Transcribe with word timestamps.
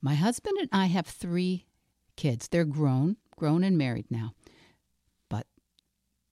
My 0.00 0.14
husband 0.14 0.56
and 0.60 0.68
I 0.72 0.86
have 0.86 1.06
three 1.06 1.66
kids. 2.16 2.48
They're 2.48 2.64
grown, 2.64 3.16
grown 3.36 3.64
and 3.64 3.76
married 3.76 4.06
now. 4.10 4.34
But 5.28 5.46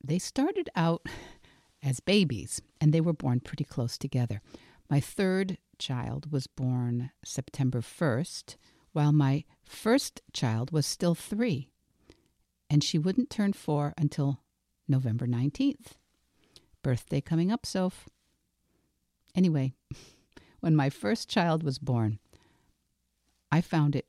they 0.03 0.19
started 0.19 0.71
out 0.77 1.07
as 1.83 2.01
babies 2.01 2.61
and 2.81 2.93
they 2.93 3.01
were 3.01 3.13
born 3.13 3.41
pretty 3.41 3.65
close 3.65 3.99
together. 3.99 4.41
My 4.89 5.01
third 5.01 5.59
child 5.79 6.31
was 6.31 6.47
born 6.47 7.11
September 7.25 7.81
1st, 7.81 8.57
while 8.93 9.13
my 9.13 9.45
first 9.65 10.23
child 10.33 10.71
was 10.71 10.87
still 10.87 11.15
three. 11.15 11.69
And 12.71 12.83
she 12.83 12.99
wouldn't 12.99 13.31
turn 13.31 13.53
four 13.53 13.95
until 13.99 14.41
November 14.89 15.27
19th. 15.27 15.93
Birthday 16.83 17.21
coming 17.21 17.51
up, 17.51 17.67
Soph. 17.67 18.09
Anyway, 19.35 19.75
when 20.61 20.77
my 20.77 20.89
first 20.89 21.29
child 21.29 21.63
was 21.63 21.79
born, 21.79 22.21
I 23.57 23.63
found 23.63 23.97
it 23.97 24.07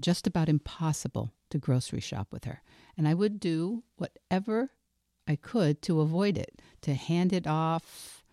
just 0.00 0.26
about 0.26 0.48
impossible 0.48 1.32
to 1.50 1.58
grocery 1.58 2.00
shop 2.00 2.32
with 2.32 2.44
her. 2.44 2.60
And 2.96 3.06
I 3.06 3.14
would 3.14 3.38
do 3.38 3.84
whatever 3.96 4.72
I 5.28 5.36
could 5.36 5.80
to 5.82 6.00
avoid 6.00 6.36
it, 6.36 6.60
to 6.82 6.94
hand 6.94 7.32
it 7.32 7.46
off, 7.46 8.24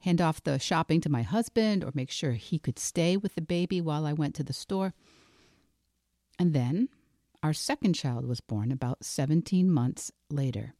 hand 0.00 0.20
off 0.20 0.42
the 0.42 0.58
shopping 0.58 1.00
to 1.02 1.08
my 1.08 1.22
husband, 1.22 1.84
or 1.84 1.92
make 1.94 2.10
sure 2.10 2.32
he 2.32 2.58
could 2.58 2.76
stay 2.80 3.16
with 3.16 3.36
the 3.36 3.40
baby 3.40 3.80
while 3.80 4.04
I 4.04 4.12
went 4.12 4.34
to 4.36 4.42
the 4.42 4.52
store. 4.52 4.94
And 6.40 6.52
then 6.52 6.88
our 7.40 7.52
second 7.52 7.92
child 7.92 8.26
was 8.26 8.40
born 8.40 8.72
about 8.72 9.04
17 9.04 9.70
months 9.70 10.10
later. 10.28 10.74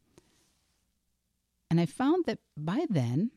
And 1.70 1.80
I 1.80 1.86
found 1.86 2.24
that 2.24 2.40
by 2.56 2.84
then 2.90 3.30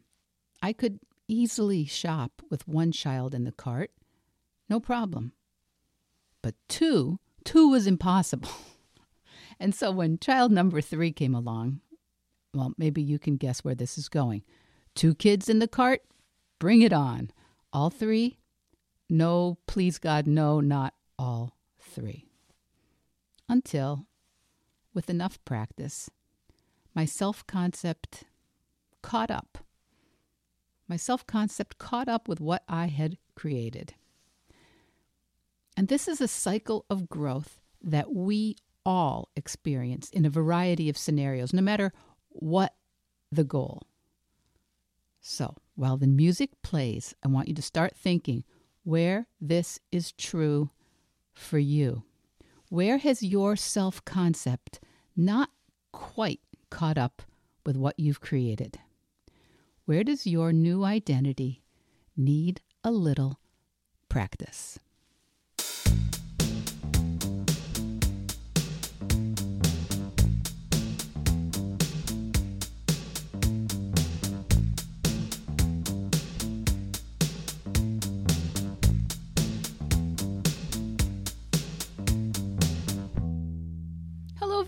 I 0.59 0.73
could 0.73 1.01
easily 1.27 1.85
shop 1.85 2.41
with 2.49 2.67
one 2.67 2.91
child 2.91 3.35
in 3.35 3.43
the 3.43 3.51
cart, 3.51 3.91
no 4.67 4.79
problem. 4.79 5.34
But 6.41 6.55
two, 6.67 7.19
two 7.43 7.69
was 7.69 7.87
impossible. 7.87 8.49
and 9.59 9.73
so 9.75 9.91
when 9.91 10.17
child 10.17 10.51
number 10.51 10.81
three 10.81 11.11
came 11.11 11.35
along, 11.35 11.81
well, 12.53 12.73
maybe 12.77 13.01
you 13.01 13.20
can 13.20 13.37
guess 13.37 13.63
where 13.63 13.75
this 13.75 13.98
is 13.98 14.09
going. 14.09 14.43
Two 14.95 15.15
kids 15.15 15.48
in 15.49 15.59
the 15.59 15.67
cart, 15.67 16.01
bring 16.59 16.81
it 16.81 16.93
on. 16.93 17.31
All 17.71 17.89
three? 17.89 18.37
No, 19.09 19.57
please 19.67 19.98
God, 19.98 20.27
no, 20.27 20.59
not 20.59 20.93
all 21.17 21.57
three. 21.79 22.25
Until, 23.48 24.07
with 24.93 25.09
enough 25.09 25.43
practice, 25.45 26.09
my 26.93 27.05
self 27.05 27.45
concept 27.48 28.26
caught 29.01 29.31
up. 29.31 29.59
My 30.87 30.98
self 30.98 31.26
concept 31.26 31.77
caught 31.77 32.09
up 32.09 32.27
with 32.27 32.39
what 32.41 32.63
I 32.67 32.87
had 32.87 33.17
created. 33.35 33.93
And 35.82 35.87
this 35.87 36.07
is 36.07 36.21
a 36.21 36.27
cycle 36.27 36.85
of 36.91 37.10
growth 37.10 37.60
that 37.82 38.13
we 38.13 38.55
all 38.85 39.29
experience 39.35 40.12
in 40.12 40.26
a 40.26 40.29
variety 40.29 40.90
of 40.90 40.96
scenarios, 40.96 41.54
no 41.54 41.62
matter 41.63 41.91
what 42.29 42.76
the 43.32 43.43
goal. 43.43 43.82
So, 45.21 45.55
while 45.73 45.98
the 45.98 46.05
music 46.05 46.51
plays, 46.62 47.15
I 47.26 47.29
want 47.29 47.48
you 47.48 47.55
to 47.55 47.63
start 47.63 47.98
thinking 47.98 48.43
where 48.84 49.26
this 49.41 49.79
is 49.91 50.12
true 50.12 50.70
for 51.34 51.57
you. 51.57 52.04
Where 52.70 52.99
has 52.99 53.23
your 53.23 53.55
self 53.55 54.05
concept 54.05 54.79
not 55.18 55.49
quite 55.91 56.41
caught 56.70 56.99
up 56.99 57.23
with 57.66 57.76
what 57.76 57.99
you've 57.99 58.21
created? 58.21 58.77
Where 59.85 60.04
does 60.04 60.27
your 60.27 60.54
new 60.54 60.84
identity 60.84 61.63
need 62.16 62.62
a 62.84 62.91
little 62.91 63.40
practice? 64.09 64.78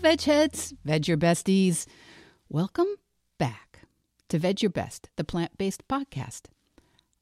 Veg 0.04 0.20
heads, 0.20 0.74
veg 0.84 1.08
your 1.08 1.16
besties. 1.16 1.86
Welcome 2.50 2.96
back 3.38 3.86
to 4.28 4.38
Veg 4.38 4.60
Your 4.60 4.68
Best, 4.68 5.08
the 5.16 5.24
plant 5.24 5.56
based 5.56 5.88
podcast. 5.88 6.48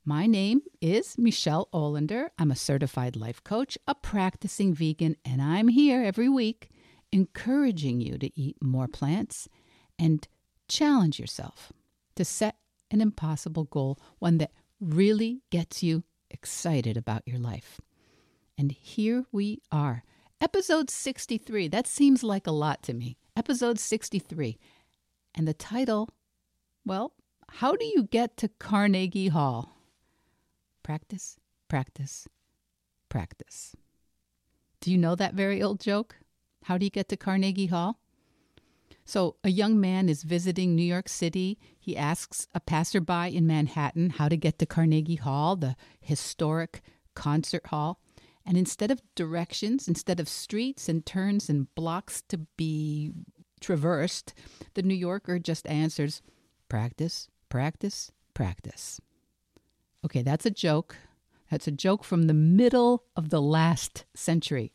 My 0.04 0.26
name 0.26 0.62
is 0.80 1.16
Michelle 1.16 1.68
Olander. 1.72 2.30
I'm 2.40 2.50
a 2.50 2.56
certified 2.56 3.14
life 3.14 3.44
coach, 3.44 3.78
a 3.86 3.94
practicing 3.94 4.74
vegan, 4.74 5.14
and 5.24 5.40
I'm 5.40 5.68
here 5.68 6.02
every 6.02 6.28
week 6.28 6.70
encouraging 7.12 8.00
you 8.00 8.18
to 8.18 8.36
eat 8.36 8.56
more 8.60 8.88
plants 8.88 9.48
and 9.96 10.26
challenge 10.66 11.20
yourself 11.20 11.72
to 12.16 12.24
set 12.24 12.56
an 12.90 13.00
impossible 13.00 13.66
goal, 13.66 13.96
one 14.18 14.38
that 14.38 14.50
really 14.80 15.42
gets 15.50 15.84
you 15.84 16.02
excited 16.32 16.96
about 16.96 17.22
your 17.26 17.38
life. 17.38 17.80
And 18.58 18.72
here 18.72 19.24
we 19.30 19.62
are 19.70 20.02
Episode 20.42 20.90
63. 20.90 21.68
That 21.68 21.86
seems 21.86 22.24
like 22.24 22.48
a 22.48 22.50
lot 22.50 22.82
to 22.82 22.92
me. 22.92 23.16
Episode 23.36 23.78
63. 23.78 24.58
And 25.36 25.46
the 25.46 25.54
title, 25.54 26.08
well, 26.84 27.12
How 27.48 27.76
Do 27.76 27.84
You 27.84 28.02
Get 28.02 28.36
to 28.38 28.48
Carnegie 28.48 29.28
Hall? 29.28 29.78
Practice, 30.82 31.36
practice, 31.68 32.26
practice. 33.08 33.76
Do 34.80 34.90
you 34.90 34.98
know 34.98 35.14
that 35.14 35.34
very 35.34 35.62
old 35.62 35.78
joke? 35.78 36.16
How 36.64 36.76
do 36.76 36.84
you 36.86 36.90
get 36.90 37.08
to 37.10 37.16
Carnegie 37.16 37.66
Hall? 37.66 38.00
So, 39.04 39.36
a 39.44 39.48
young 39.48 39.80
man 39.80 40.08
is 40.08 40.24
visiting 40.24 40.74
New 40.74 40.82
York 40.82 41.08
City. 41.08 41.56
He 41.78 41.96
asks 41.96 42.48
a 42.52 42.58
passerby 42.58 43.36
in 43.36 43.46
Manhattan 43.46 44.10
how 44.10 44.28
to 44.28 44.36
get 44.36 44.58
to 44.58 44.66
Carnegie 44.66 45.14
Hall, 45.14 45.54
the 45.54 45.76
historic 46.00 46.82
concert 47.14 47.68
hall. 47.68 48.00
And 48.44 48.56
instead 48.56 48.90
of 48.90 49.02
directions, 49.14 49.86
instead 49.88 50.18
of 50.18 50.28
streets 50.28 50.88
and 50.88 51.04
turns 51.06 51.48
and 51.48 51.72
blocks 51.74 52.22
to 52.28 52.38
be 52.56 53.12
traversed, 53.60 54.34
the 54.74 54.82
New 54.82 54.94
Yorker 54.94 55.38
just 55.38 55.66
answers 55.68 56.22
practice, 56.68 57.28
practice, 57.48 58.10
practice. 58.34 59.00
Okay, 60.04 60.22
that's 60.22 60.46
a 60.46 60.50
joke. 60.50 60.96
That's 61.50 61.68
a 61.68 61.72
joke 61.72 62.02
from 62.02 62.22
the 62.22 62.34
middle 62.34 63.04
of 63.14 63.28
the 63.30 63.42
last 63.42 64.04
century. 64.14 64.72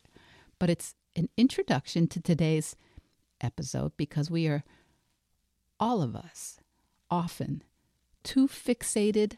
But 0.58 0.70
it's 0.70 0.94
an 1.14 1.28
introduction 1.36 2.06
to 2.08 2.20
today's 2.20 2.76
episode 3.40 3.92
because 3.96 4.30
we 4.30 4.46
are, 4.46 4.64
all 5.78 6.02
of 6.02 6.16
us, 6.16 6.58
often 7.10 7.62
too 8.22 8.48
fixated 8.48 9.36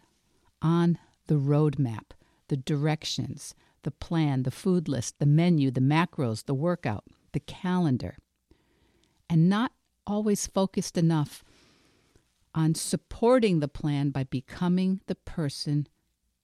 on 0.62 0.98
the 1.26 1.36
roadmap, 1.36 2.10
the 2.48 2.56
directions, 2.56 3.54
the 3.82 3.90
plan, 3.90 4.42
the 4.42 4.50
food 4.50 4.88
list, 4.88 5.18
the 5.18 5.26
menu, 5.26 5.70
the 5.70 5.80
macros, 5.80 6.44
the 6.44 6.54
workout, 6.54 7.04
the 7.32 7.40
calendar, 7.40 8.16
and 9.28 9.48
not 9.48 9.72
always 10.06 10.46
focused 10.46 10.98
enough 10.98 11.44
on 12.54 12.74
supporting 12.74 13.60
the 13.60 13.68
plan 13.68 14.10
by 14.10 14.24
becoming 14.24 15.00
the 15.06 15.14
person 15.14 15.86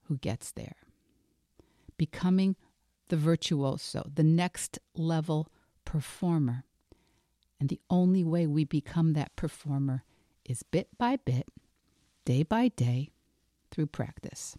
who 0.04 0.16
gets 0.18 0.52
there, 0.52 0.76
becoming 1.96 2.56
the 3.08 3.16
virtuoso, 3.16 4.08
the 4.14 4.22
next 4.22 4.78
level 4.94 5.48
performer. 5.84 6.64
And 7.58 7.68
the 7.68 7.80
only 7.88 8.22
way 8.22 8.46
we 8.46 8.64
become 8.64 9.14
that 9.14 9.34
performer 9.34 10.04
is 10.44 10.62
bit 10.62 10.88
by 10.98 11.16
bit, 11.16 11.48
day 12.24 12.42
by 12.42 12.68
day, 12.68 13.10
through 13.70 13.86
practice. 13.86 14.56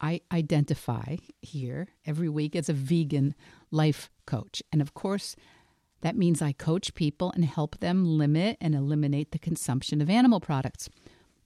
I 0.00 0.20
identify 0.32 1.16
here 1.40 1.88
every 2.06 2.28
week 2.28 2.54
as 2.54 2.68
a 2.68 2.72
vegan 2.72 3.34
life 3.70 4.10
coach. 4.26 4.62
And 4.72 4.80
of 4.80 4.94
course, 4.94 5.34
that 6.00 6.16
means 6.16 6.40
I 6.40 6.52
coach 6.52 6.94
people 6.94 7.32
and 7.34 7.44
help 7.44 7.78
them 7.78 8.04
limit 8.04 8.56
and 8.60 8.74
eliminate 8.74 9.32
the 9.32 9.38
consumption 9.38 10.00
of 10.00 10.08
animal 10.08 10.40
products. 10.40 10.88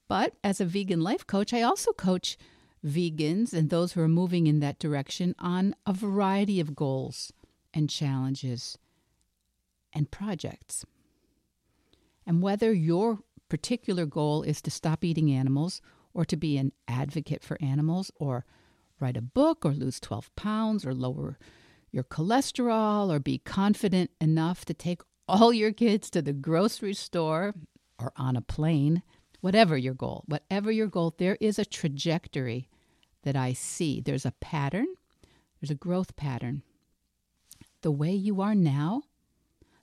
But 0.07 0.35
as 0.43 0.61
a 0.61 0.65
vegan 0.65 1.01
life 1.01 1.25
coach, 1.25 1.53
I 1.53 1.61
also 1.63 1.91
coach 1.93 2.37
vegans 2.85 3.53
and 3.53 3.69
those 3.69 3.93
who 3.93 4.01
are 4.01 4.07
moving 4.07 4.45
in 4.47 4.59
that 4.59 4.79
direction 4.79 5.33
on 5.39 5.73
a 5.85 5.93
variety 5.93 6.59
of 6.59 6.75
goals 6.75 7.31
and 7.73 7.89
challenges 7.89 8.77
and 9.93 10.11
projects. 10.11 10.85
And 12.25 12.41
whether 12.41 12.71
your 12.73 13.19
particular 13.49 14.05
goal 14.05 14.43
is 14.43 14.61
to 14.61 14.71
stop 14.71 15.03
eating 15.03 15.31
animals 15.31 15.81
or 16.13 16.25
to 16.25 16.37
be 16.37 16.57
an 16.57 16.71
advocate 16.87 17.43
for 17.43 17.57
animals 17.61 18.11
or 18.15 18.45
write 18.99 19.17
a 19.17 19.21
book 19.21 19.65
or 19.65 19.71
lose 19.71 19.99
12 19.99 20.33
pounds 20.35 20.85
or 20.85 20.93
lower 20.93 21.37
your 21.93 22.03
cholesterol 22.03 23.13
or 23.13 23.19
be 23.19 23.37
confident 23.37 24.09
enough 24.19 24.65
to 24.65 24.73
take 24.73 25.01
all 25.27 25.53
your 25.53 25.71
kids 25.71 26.09
to 26.09 26.21
the 26.21 26.33
grocery 26.33 26.93
store 26.93 27.53
or 27.99 28.11
on 28.17 28.35
a 28.35 28.41
plane, 28.41 29.03
whatever 29.41 29.77
your 29.77 29.93
goal, 29.93 30.23
whatever 30.25 30.71
your 30.71 30.87
goal, 30.87 31.13
there 31.17 31.37
is 31.39 31.59
a 31.59 31.65
trajectory 31.65 32.67
that 33.21 33.35
I 33.35 33.53
see. 33.53 34.01
There's 34.01 34.25
a 34.25 34.33
pattern, 34.41 34.87
There's 35.61 35.71
a 35.71 35.75
growth 35.75 36.15
pattern. 36.15 36.63
The 37.83 37.91
way 37.91 38.11
you 38.11 38.41
are 38.41 38.55
now, 38.55 39.03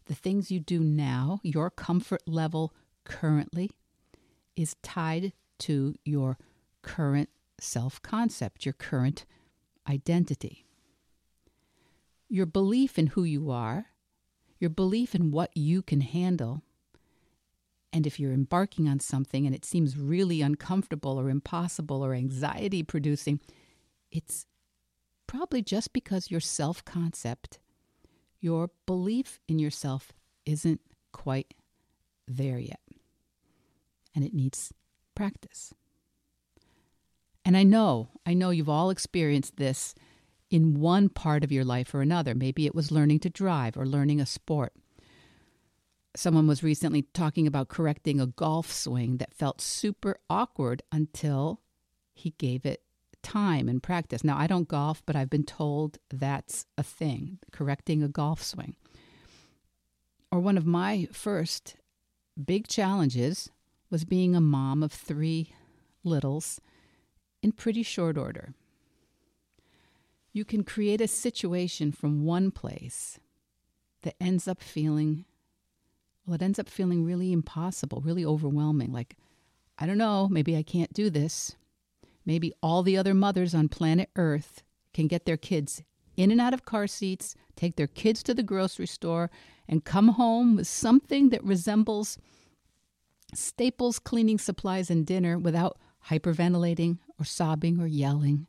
the 0.06 0.14
things 0.14 0.50
you 0.50 0.58
do 0.58 0.80
now, 0.80 1.38
your 1.42 1.70
comfort 1.70 2.22
level 2.26 2.74
currently, 3.04 3.70
is 4.56 4.76
tied 4.82 5.32
to 5.60 5.94
your 6.04 6.38
current 6.82 7.28
self 7.60 8.00
concept, 8.02 8.64
your 8.64 8.72
current 8.72 9.24
identity. 9.88 10.66
Your 12.28 12.46
belief 12.46 12.98
in 12.98 13.08
who 13.08 13.24
you 13.24 13.50
are, 13.50 13.86
your 14.58 14.70
belief 14.70 15.14
in 15.14 15.30
what 15.30 15.50
you 15.56 15.82
can 15.82 16.00
handle, 16.00 16.62
and 17.92 18.06
if 18.06 18.20
you're 18.20 18.32
embarking 18.32 18.88
on 18.88 19.00
something 19.00 19.46
and 19.46 19.54
it 19.54 19.64
seems 19.64 19.96
really 19.96 20.42
uncomfortable 20.42 21.18
or 21.18 21.28
impossible 21.28 22.04
or 22.04 22.14
anxiety 22.14 22.82
producing, 22.82 23.40
it's 24.12 24.46
probably 25.26 25.62
just 25.62 25.92
because 25.92 26.30
your 26.30 26.40
self 26.40 26.84
concept, 26.84 27.58
your 28.40 28.70
belief 28.86 29.40
in 29.48 29.58
yourself 29.58 30.12
isn't 30.46 30.80
quite 31.12 31.54
there 32.28 32.58
yet. 32.58 32.80
And 34.14 34.24
it 34.24 34.34
needs 34.34 34.72
practice. 35.14 35.74
And 37.44 37.56
I 37.56 37.62
know, 37.62 38.10
I 38.26 38.34
know 38.34 38.50
you've 38.50 38.68
all 38.68 38.90
experienced 38.90 39.56
this 39.56 39.94
in 40.50 40.80
one 40.80 41.08
part 41.08 41.44
of 41.44 41.52
your 41.52 41.64
life 41.64 41.94
or 41.94 42.02
another. 42.02 42.34
Maybe 42.34 42.66
it 42.66 42.74
was 42.74 42.90
learning 42.90 43.20
to 43.20 43.30
drive 43.30 43.76
or 43.76 43.86
learning 43.86 44.20
a 44.20 44.26
sport. 44.26 44.72
Someone 46.16 46.46
was 46.46 46.62
recently 46.62 47.02
talking 47.02 47.46
about 47.46 47.68
correcting 47.68 48.20
a 48.20 48.26
golf 48.26 48.72
swing 48.72 49.18
that 49.18 49.32
felt 49.32 49.60
super 49.60 50.16
awkward 50.28 50.82
until 50.90 51.60
he 52.12 52.30
gave 52.36 52.66
it 52.66 52.82
time 53.22 53.68
and 53.68 53.82
practice. 53.82 54.24
Now, 54.24 54.36
I 54.36 54.46
don't 54.46 54.68
golf, 54.68 55.02
but 55.06 55.14
I've 55.14 55.30
been 55.30 55.44
told 55.44 55.98
that's 56.10 56.66
a 56.76 56.82
thing, 56.82 57.38
correcting 57.52 58.02
a 58.02 58.08
golf 58.08 58.42
swing. 58.42 58.74
Or 60.32 60.40
one 60.40 60.56
of 60.56 60.66
my 60.66 61.08
first 61.12 61.76
big 62.42 62.66
challenges 62.66 63.50
was 63.90 64.04
being 64.04 64.34
a 64.34 64.40
mom 64.40 64.82
of 64.82 64.92
three 64.92 65.52
littles 66.04 66.60
in 67.42 67.52
pretty 67.52 67.82
short 67.82 68.16
order. 68.16 68.54
You 70.32 70.44
can 70.44 70.62
create 70.62 71.00
a 71.00 71.08
situation 71.08 71.90
from 71.90 72.25
one 72.25 72.50
place 72.50 73.19
that 74.02 74.14
ends 74.20 74.46
up 74.46 74.62
feeling, 74.62 75.25
well, 76.25 76.37
it 76.37 76.42
ends 76.42 76.58
up 76.58 76.69
feeling 76.69 77.04
really 77.04 77.32
impossible, 77.32 78.00
really 78.00 78.25
overwhelming. 78.25 78.92
Like, 78.92 79.16
I 79.78 79.87
don't 79.87 79.98
know, 79.98 80.28
maybe 80.31 80.56
I 80.56 80.62
can't 80.62 80.92
do 80.92 81.10
this. 81.10 81.56
Maybe 82.25 82.52
all 82.62 82.82
the 82.82 82.96
other 82.96 83.14
mothers 83.14 83.54
on 83.54 83.69
planet 83.69 84.10
Earth 84.14 84.62
can 84.94 85.08
get 85.08 85.25
their 85.25 85.37
kids 85.37 85.82
in 86.16 86.31
and 86.31 86.40
out 86.40 86.54
of 86.54 86.64
car 86.64 86.87
seats, 86.87 87.34
take 87.56 87.76
their 87.76 87.87
kids 87.87 88.22
to 88.25 88.34
the 88.34 88.42
grocery 88.42 88.87
store, 88.87 89.31
and 89.69 89.84
come 89.84 90.08
home 90.08 90.56
with 90.56 90.66
something 90.66 91.31
that 91.31 91.42
resembles 91.42 92.19
Staples 93.34 93.98
cleaning 93.98 94.38
supplies 94.38 94.90
and 94.90 95.06
dinner 95.06 95.38
without 95.38 95.78
hyperventilating 96.08 96.98
or 97.18 97.24
sobbing 97.24 97.80
or 97.80 97.86
yelling 97.86 98.46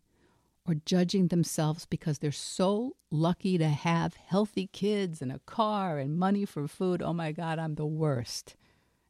or 0.68 0.76
judging 0.86 1.28
themselves 1.28 1.86
because 1.86 2.20
they're 2.20 2.32
so 2.32 2.96
lucky 3.10 3.58
to 3.58 3.68
have 3.68 4.16
healthy 4.16 4.68
kids 4.68 5.22
and 5.22 5.32
a 5.32 5.40
car 5.40 5.98
and 5.98 6.18
money 6.18 6.46
for 6.46 6.68
food. 6.68 7.02
Oh 7.02 7.14
my 7.14 7.32
God, 7.32 7.60
I'm 7.60 7.76
the 7.76 7.86
worst, 7.86 8.56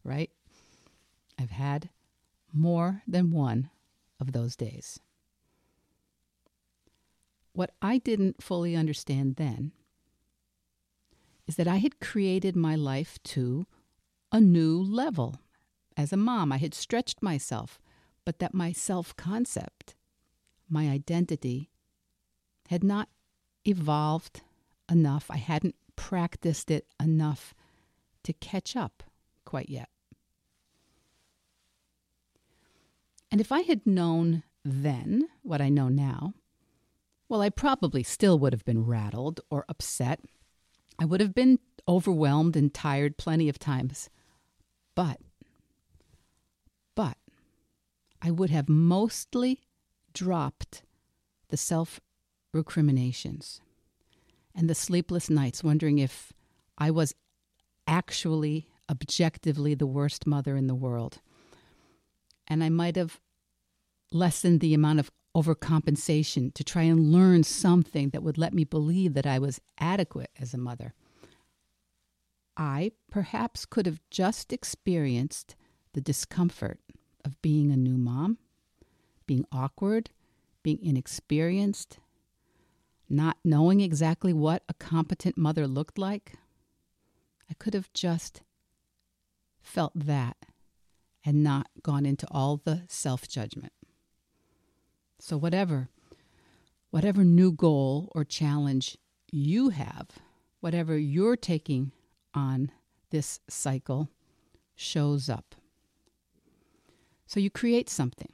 right? 0.03 0.31
I've 1.37 1.51
had 1.51 1.89
more 2.53 3.01
than 3.07 3.31
one 3.31 3.69
of 4.19 4.31
those 4.31 4.55
days. 4.55 4.99
What 7.53 7.71
I 7.81 7.97
didn't 7.97 8.41
fully 8.41 8.75
understand 8.75 9.35
then 9.35 9.73
is 11.47 11.57
that 11.57 11.67
I 11.67 11.77
had 11.77 11.99
created 11.99 12.55
my 12.55 12.75
life 12.75 13.19
to 13.23 13.65
a 14.31 14.39
new 14.39 14.81
level. 14.81 15.40
As 15.97 16.13
a 16.13 16.17
mom, 16.17 16.51
I 16.51 16.57
had 16.57 16.73
stretched 16.73 17.21
myself 17.21 17.79
but 18.25 18.39
that 18.39 18.53
my 18.53 18.71
self 18.71 19.15
concept, 19.15 19.95
my 20.69 20.89
identity, 20.89 21.69
had 22.69 22.83
not 22.83 23.09
evolved 23.65 24.41
enough. 24.89 25.29
I 25.29 25.37
hadn't 25.37 25.75
practiced 25.95 26.71
it 26.71 26.87
enough 27.01 27.53
to 28.23 28.33
catch 28.33 28.75
up 28.75 29.03
quite 29.45 29.69
yet. 29.69 29.89
And 33.31 33.41
if 33.41 33.51
I 33.51 33.61
had 33.61 33.87
known 33.87 34.43
then 34.63 35.27
what 35.41 35.61
I 35.61 35.69
know 35.69 35.89
now, 35.89 36.33
well, 37.27 37.41
I 37.41 37.49
probably 37.49 38.03
still 38.03 38.37
would 38.39 38.53
have 38.53 38.65
been 38.65 38.85
rattled 38.85 39.39
or 39.49 39.65
upset. 39.69 40.19
I 40.99 41.05
would 41.05 41.21
have 41.21 41.33
been 41.33 41.59
overwhelmed 41.87 42.57
and 42.57 42.73
tired 42.73 43.17
plenty 43.17 43.47
of 43.47 43.57
times. 43.57 44.09
But 44.95 45.21
I 48.21 48.31
would 48.31 48.49
have 48.49 48.69
mostly 48.69 49.61
dropped 50.13 50.83
the 51.49 51.57
self 51.57 51.99
recriminations 52.53 53.61
and 54.53 54.69
the 54.69 54.75
sleepless 54.75 55.29
nights, 55.29 55.63
wondering 55.63 55.97
if 55.97 56.33
I 56.77 56.91
was 56.91 57.15
actually 57.87 58.67
objectively 58.89 59.73
the 59.73 59.87
worst 59.87 60.27
mother 60.27 60.55
in 60.57 60.67
the 60.67 60.75
world. 60.75 61.19
And 62.47 62.63
I 62.63 62.69
might 62.69 62.95
have 62.97 63.19
lessened 64.11 64.59
the 64.59 64.73
amount 64.73 64.99
of 64.99 65.11
overcompensation 65.35 66.53
to 66.53 66.63
try 66.63 66.83
and 66.83 67.11
learn 67.11 67.43
something 67.43 68.09
that 68.09 68.23
would 68.23 68.37
let 68.37 68.53
me 68.53 68.65
believe 68.65 69.13
that 69.13 69.25
I 69.25 69.39
was 69.39 69.61
adequate 69.79 70.29
as 70.37 70.53
a 70.53 70.57
mother. 70.57 70.93
I 72.57 72.91
perhaps 73.09 73.65
could 73.65 73.85
have 73.85 74.01
just 74.09 74.51
experienced 74.51 75.55
the 75.93 76.01
discomfort 76.01 76.79
of 77.31 77.41
being 77.41 77.71
a 77.71 77.77
new 77.77 77.97
mom, 77.97 78.37
being 79.25 79.45
awkward, 79.53 80.09
being 80.63 80.79
inexperienced, 80.83 81.99
not 83.09 83.37
knowing 83.43 83.79
exactly 83.79 84.33
what 84.33 84.63
a 84.67 84.73
competent 84.73 85.37
mother 85.37 85.65
looked 85.65 85.97
like. 85.97 86.33
I 87.49 87.53
could 87.53 87.73
have 87.73 87.91
just 87.93 88.41
felt 89.61 89.93
that 89.95 90.35
and 91.23 91.41
not 91.43 91.67
gone 91.81 92.05
into 92.05 92.27
all 92.29 92.57
the 92.57 92.83
self 92.89 93.27
judgment. 93.29 93.71
So, 95.19 95.37
whatever, 95.37 95.89
whatever 96.89 97.23
new 97.23 97.51
goal 97.53 98.11
or 98.13 98.25
challenge 98.25 98.97
you 99.31 99.69
have, 99.69 100.07
whatever 100.59 100.97
you're 100.97 101.37
taking 101.37 101.93
on 102.33 102.71
this 103.11 103.39
cycle 103.47 104.09
shows 104.75 105.29
up. 105.29 105.55
So 107.31 107.39
you 107.39 107.49
create 107.49 107.89
something. 107.89 108.33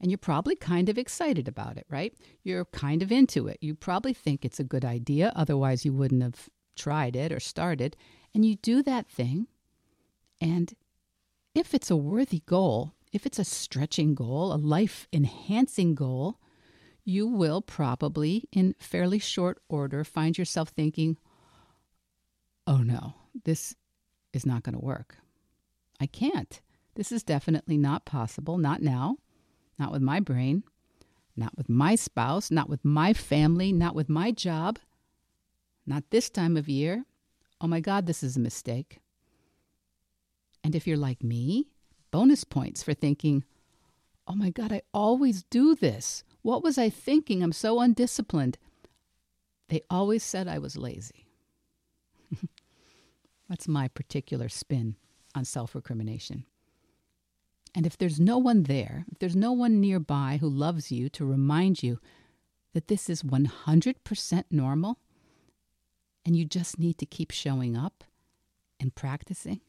And 0.00 0.10
you're 0.10 0.16
probably 0.16 0.56
kind 0.56 0.88
of 0.88 0.96
excited 0.96 1.46
about 1.46 1.76
it, 1.76 1.84
right? 1.90 2.14
You're 2.42 2.64
kind 2.64 3.02
of 3.02 3.12
into 3.12 3.46
it. 3.46 3.58
You 3.60 3.74
probably 3.74 4.14
think 4.14 4.42
it's 4.42 4.58
a 4.58 4.64
good 4.64 4.86
idea, 4.86 5.34
otherwise, 5.36 5.84
you 5.84 5.92
wouldn't 5.92 6.22
have 6.22 6.48
tried 6.76 7.14
it 7.14 7.30
or 7.30 7.40
started. 7.40 7.94
And 8.32 8.42
you 8.42 8.56
do 8.56 8.82
that 8.84 9.06
thing. 9.06 9.48
And 10.40 10.72
if 11.54 11.74
it's 11.74 11.90
a 11.90 11.96
worthy 11.96 12.40
goal, 12.46 12.94
if 13.12 13.26
it's 13.26 13.38
a 13.38 13.44
stretching 13.44 14.14
goal, 14.14 14.54
a 14.54 14.56
life 14.56 15.06
enhancing 15.12 15.94
goal, 15.94 16.38
you 17.04 17.26
will 17.26 17.60
probably, 17.60 18.48
in 18.50 18.74
fairly 18.78 19.18
short 19.18 19.60
order, 19.68 20.04
find 20.04 20.38
yourself 20.38 20.70
thinking, 20.70 21.18
oh 22.66 22.78
no, 22.78 23.12
this 23.44 23.76
is 24.32 24.46
not 24.46 24.62
going 24.62 24.74
to 24.74 24.82
work. 24.82 25.18
I 26.00 26.06
can't. 26.06 26.62
This 26.94 27.10
is 27.10 27.22
definitely 27.22 27.76
not 27.76 28.04
possible, 28.04 28.58
not 28.58 28.82
now, 28.82 29.16
not 29.78 29.90
with 29.90 30.02
my 30.02 30.20
brain, 30.20 30.62
not 31.36 31.56
with 31.56 31.68
my 31.68 31.94
spouse, 31.94 32.50
not 32.50 32.68
with 32.68 32.84
my 32.84 33.12
family, 33.12 33.72
not 33.72 33.94
with 33.94 34.08
my 34.08 34.30
job, 34.30 34.78
not 35.86 36.10
this 36.10 36.30
time 36.30 36.56
of 36.56 36.68
year. 36.68 37.04
Oh 37.60 37.66
my 37.66 37.80
God, 37.80 38.06
this 38.06 38.22
is 38.22 38.36
a 38.36 38.40
mistake. 38.40 39.00
And 40.62 40.74
if 40.74 40.86
you're 40.86 40.96
like 40.96 41.22
me, 41.22 41.66
bonus 42.10 42.44
points 42.44 42.82
for 42.82 42.94
thinking, 42.94 43.44
oh 44.26 44.34
my 44.34 44.50
God, 44.50 44.72
I 44.72 44.82
always 44.92 45.42
do 45.44 45.74
this. 45.74 46.24
What 46.42 46.62
was 46.62 46.78
I 46.78 46.88
thinking? 46.88 47.42
I'm 47.42 47.52
so 47.52 47.80
undisciplined. 47.80 48.56
They 49.68 49.82
always 49.90 50.22
said 50.22 50.46
I 50.46 50.58
was 50.58 50.76
lazy. 50.76 51.26
That's 53.48 53.68
my 53.68 53.88
particular 53.88 54.48
spin 54.48 54.96
on 55.34 55.44
self 55.44 55.74
recrimination. 55.74 56.44
And 57.74 57.86
if 57.86 57.98
there's 57.98 58.20
no 58.20 58.38
one 58.38 58.64
there, 58.64 59.04
if 59.10 59.18
there's 59.18 59.34
no 59.34 59.52
one 59.52 59.80
nearby 59.80 60.38
who 60.40 60.48
loves 60.48 60.92
you 60.92 61.08
to 61.10 61.24
remind 61.24 61.82
you 61.82 61.98
that 62.72 62.88
this 62.88 63.10
is 63.10 63.22
100% 63.22 64.44
normal 64.50 64.98
and 66.24 66.36
you 66.36 66.44
just 66.44 66.78
need 66.78 66.98
to 66.98 67.06
keep 67.06 67.30
showing 67.30 67.76
up 67.76 68.04
and 68.78 68.94
practicing, 68.94 69.60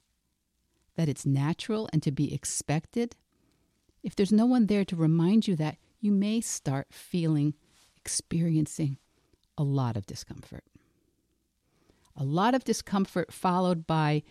that 0.95 1.09
it's 1.09 1.25
natural 1.25 1.89
and 1.91 2.03
to 2.03 2.11
be 2.11 2.33
expected, 2.33 3.15
if 4.03 4.15
there's 4.15 4.31
no 4.31 4.45
one 4.45 4.67
there 4.67 4.85
to 4.85 4.95
remind 4.95 5.47
you 5.47 5.55
that, 5.55 5.77
you 5.99 6.11
may 6.11 6.39
start 6.39 6.87
feeling 6.91 7.55
experiencing 7.97 8.97
a 9.57 9.63
lot 9.63 9.97
of 9.97 10.05
discomfort. 10.05 10.63
A 12.15 12.23
lot 12.23 12.53
of 12.53 12.63
discomfort 12.63 13.33
followed 13.33 13.87
by 13.87 14.21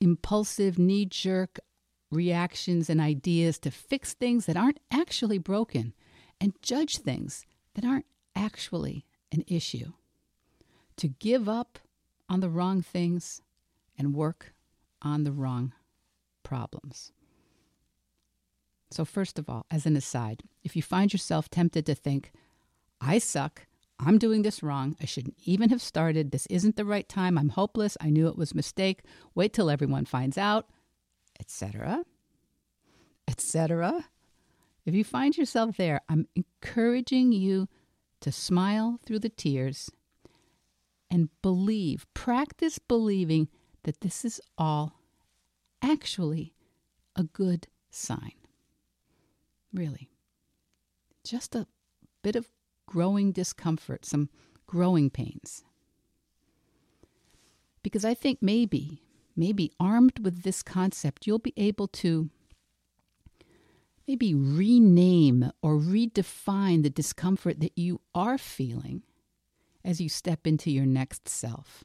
impulsive, 0.00 0.78
knee 0.78 1.04
jerk 1.04 1.58
reactions 2.10 2.88
and 2.88 3.00
ideas 3.00 3.58
to 3.58 3.70
fix 3.70 4.14
things 4.14 4.46
that 4.46 4.56
aren't 4.56 4.80
actually 4.90 5.38
broken 5.38 5.92
and 6.40 6.60
judge 6.62 6.98
things 6.98 7.44
that 7.74 7.84
aren't 7.84 8.06
actually 8.34 9.04
an 9.32 9.44
issue. 9.46 9.92
To 10.96 11.08
give 11.08 11.48
up 11.48 11.78
on 12.28 12.40
the 12.40 12.48
wrong 12.48 12.82
things 12.82 13.42
and 13.96 14.14
work 14.14 14.54
on 15.02 15.24
the 15.24 15.32
wrong 15.32 15.72
problems. 16.42 17.12
So, 18.90 19.04
first 19.04 19.38
of 19.38 19.50
all, 19.50 19.66
as 19.70 19.84
an 19.84 19.96
aside, 19.96 20.42
if 20.64 20.74
you 20.74 20.82
find 20.82 21.12
yourself 21.12 21.50
tempted 21.50 21.84
to 21.86 21.94
think, 21.94 22.32
I 23.00 23.18
suck, 23.18 23.66
I'm 24.00 24.18
doing 24.18 24.42
this 24.42 24.62
wrong, 24.62 24.96
I 25.00 25.04
shouldn't 25.04 25.36
even 25.44 25.70
have 25.70 25.82
started, 25.82 26.30
this 26.30 26.46
isn't 26.46 26.76
the 26.76 26.84
right 26.84 27.08
time, 27.08 27.36
I'm 27.36 27.50
hopeless, 27.50 27.96
I 28.00 28.10
knew 28.10 28.28
it 28.28 28.38
was 28.38 28.52
a 28.52 28.56
mistake, 28.56 29.02
wait 29.34 29.52
till 29.52 29.70
everyone 29.70 30.04
finds 30.04 30.38
out, 30.38 30.68
etc., 31.40 32.04
etc. 33.26 34.06
If 34.84 34.94
you 34.94 35.04
find 35.04 35.36
yourself 35.36 35.76
there, 35.76 36.00
I'm 36.08 36.26
encouraging 36.34 37.32
you 37.32 37.68
to 38.20 38.32
smile 38.32 38.98
through 39.04 39.20
the 39.20 39.28
tears 39.28 39.90
and 41.10 41.28
believe, 41.42 42.06
practice 42.14 42.78
believing 42.78 43.48
that 43.84 44.00
this 44.00 44.24
is 44.24 44.40
all 44.56 45.00
actually 45.82 46.54
a 47.16 47.24
good 47.24 47.68
sign. 47.90 48.32
Really. 49.72 50.10
Just 51.24 51.54
a 51.54 51.66
bit 52.22 52.36
of 52.36 52.48
growing 52.86 53.32
discomfort, 53.32 54.04
some 54.04 54.28
growing 54.66 55.10
pains. 55.10 55.64
Because 57.82 58.04
I 58.04 58.14
think 58.14 58.38
maybe, 58.40 59.02
maybe 59.38 59.72
armed 59.78 60.18
with 60.24 60.42
this 60.42 60.62
concept, 60.62 61.26
you'll 61.26 61.38
be 61.38 61.54
able 61.56 61.86
to 61.88 62.28
maybe 64.06 64.34
rename 64.34 65.52
or 65.62 65.76
redefine 65.76 66.82
the 66.82 66.90
discomfort 66.90 67.60
that 67.60 67.76
you 67.76 68.00
are 68.14 68.36
feeling 68.36 69.02
as 69.84 70.00
you 70.00 70.08
step 70.08 70.46
into 70.46 70.70
your 70.70 70.86
next 70.86 71.28
self. 71.28 71.84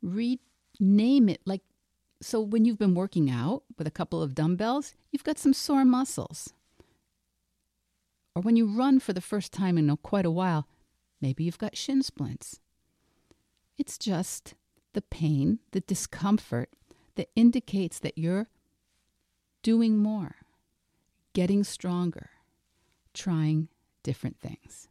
Rename 0.00 0.38
it 1.28 1.40
like 1.44 1.62
so 2.20 2.40
when 2.40 2.64
you've 2.64 2.78
been 2.78 2.94
working 2.94 3.30
out 3.30 3.62
with 3.76 3.86
a 3.86 3.92
couple 3.92 4.22
of 4.22 4.34
dumbbells, 4.34 4.94
you've 5.10 5.24
got 5.24 5.38
some 5.38 5.52
sore 5.52 5.84
muscles. 5.84 6.52
Or 8.34 8.42
when 8.42 8.56
you 8.56 8.66
run 8.66 9.00
for 9.00 9.12
the 9.12 9.20
first 9.20 9.52
time 9.52 9.78
in 9.78 9.96
quite 9.98 10.26
a 10.26 10.30
while, 10.30 10.68
maybe 11.20 11.44
you've 11.44 11.58
got 11.58 11.76
shin 11.76 12.02
splints. 12.02 12.60
It's 13.76 13.98
just 13.98 14.54
the 14.92 15.02
pain, 15.02 15.58
the 15.72 15.80
discomfort 15.80 16.70
that 17.16 17.30
indicates 17.34 17.98
that 17.98 18.16
you're 18.16 18.48
doing 19.62 19.96
more, 19.96 20.36
getting 21.32 21.64
stronger, 21.64 22.30
trying 23.12 23.68
different 24.02 24.38
things. 24.38 24.88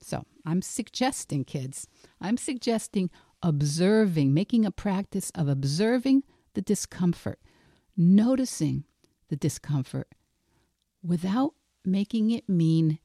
So 0.00 0.24
I'm 0.44 0.62
suggesting, 0.62 1.44
kids, 1.44 1.88
I'm 2.20 2.36
suggesting 2.36 3.10
observing, 3.42 4.32
making 4.32 4.64
a 4.64 4.70
practice 4.70 5.30
of 5.34 5.48
observing 5.48 6.22
the 6.54 6.62
discomfort, 6.62 7.40
noticing 7.96 8.84
the 9.28 9.36
discomfort 9.36 10.08
without 11.02 11.54
making 11.84 12.30
it 12.30 12.48
mean 12.48 12.98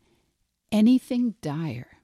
anything 0.71 1.35
dire, 1.41 1.97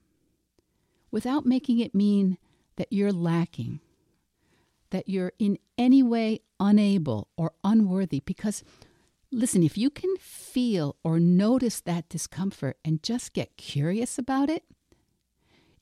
without 1.12 1.46
making 1.46 1.80
it 1.80 1.96
mean 1.96 2.38
that 2.78 2.92
you're 2.92 3.12
lacking, 3.12 3.80
that 4.90 5.08
you're 5.08 5.34
in 5.38 5.60
any 5.78 6.02
way 6.02 6.40
unable 6.60 7.28
or 7.38 7.52
unworthy. 7.64 8.22
Because, 8.22 8.64
listen, 9.32 9.62
if 9.62 9.78
you 9.78 9.90
can 9.90 10.16
feel 10.18 10.96
or 11.04 11.20
notice 11.20 11.82
that 11.82 12.10
discomfort 12.10 12.78
and 12.84 13.04
just 13.04 13.34
get 13.34 13.58
curious 13.58 14.18
about 14.18 14.50
it, 14.50 14.64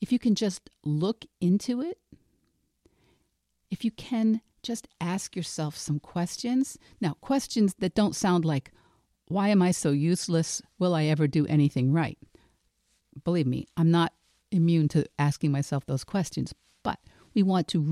if 0.00 0.12
you 0.12 0.18
can 0.18 0.34
just 0.34 0.68
look 0.84 1.24
into 1.40 1.80
it, 1.80 1.98
if 3.70 3.84
you 3.84 3.90
can 3.90 4.40
just 4.66 4.88
ask 5.00 5.36
yourself 5.36 5.76
some 5.76 6.00
questions. 6.00 6.76
Now, 7.00 7.14
questions 7.20 7.74
that 7.78 7.94
don't 7.94 8.16
sound 8.16 8.44
like, 8.44 8.72
why 9.28 9.48
am 9.48 9.62
I 9.62 9.70
so 9.70 9.92
useless? 9.92 10.60
Will 10.78 10.94
I 10.94 11.04
ever 11.04 11.28
do 11.28 11.46
anything 11.46 11.92
right? 11.92 12.18
Believe 13.24 13.46
me, 13.46 13.66
I'm 13.76 13.90
not 13.90 14.12
immune 14.50 14.88
to 14.88 15.06
asking 15.18 15.52
myself 15.52 15.86
those 15.86 16.04
questions, 16.04 16.52
but 16.86 17.00
we 17.34 17.42
want 17.42 17.66
to 17.66 17.82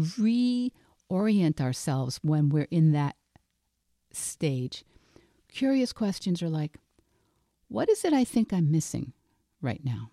reorient 1.10 1.60
ourselves 1.60 2.20
when 2.22 2.48
we're 2.48 2.68
in 2.70 2.92
that 2.92 3.16
stage. 4.12 4.84
Curious 5.48 5.92
questions 5.92 6.40
are 6.44 6.48
like, 6.48 6.78
what 7.66 7.88
is 7.88 8.04
it 8.04 8.12
I 8.12 8.22
think 8.22 8.52
I'm 8.52 8.70
missing 8.70 9.12
right 9.60 9.84
now? 9.84 10.12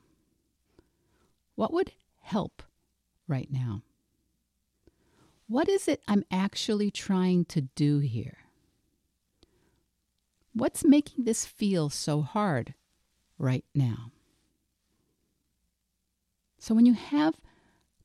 What 1.53 1.71
would 1.71 1.91
help 2.21 2.63
right 3.27 3.50
now? 3.51 3.83
What 5.47 5.69
is 5.69 5.88
it 5.88 6.01
I'm 6.07 6.23
actually 6.31 6.89
trying 6.89 7.45
to 7.45 7.61
do 7.61 8.00
here? 8.00 8.38
What's 10.55 10.83
making 10.83 11.25
this 11.25 11.45
feel 11.45 11.91
so 11.91 12.23
hard 12.23 12.73
right 13.38 13.65
now? 13.75 14.11
So, 16.57 16.73
when 16.73 16.88
you 16.88 16.93
have 16.93 17.35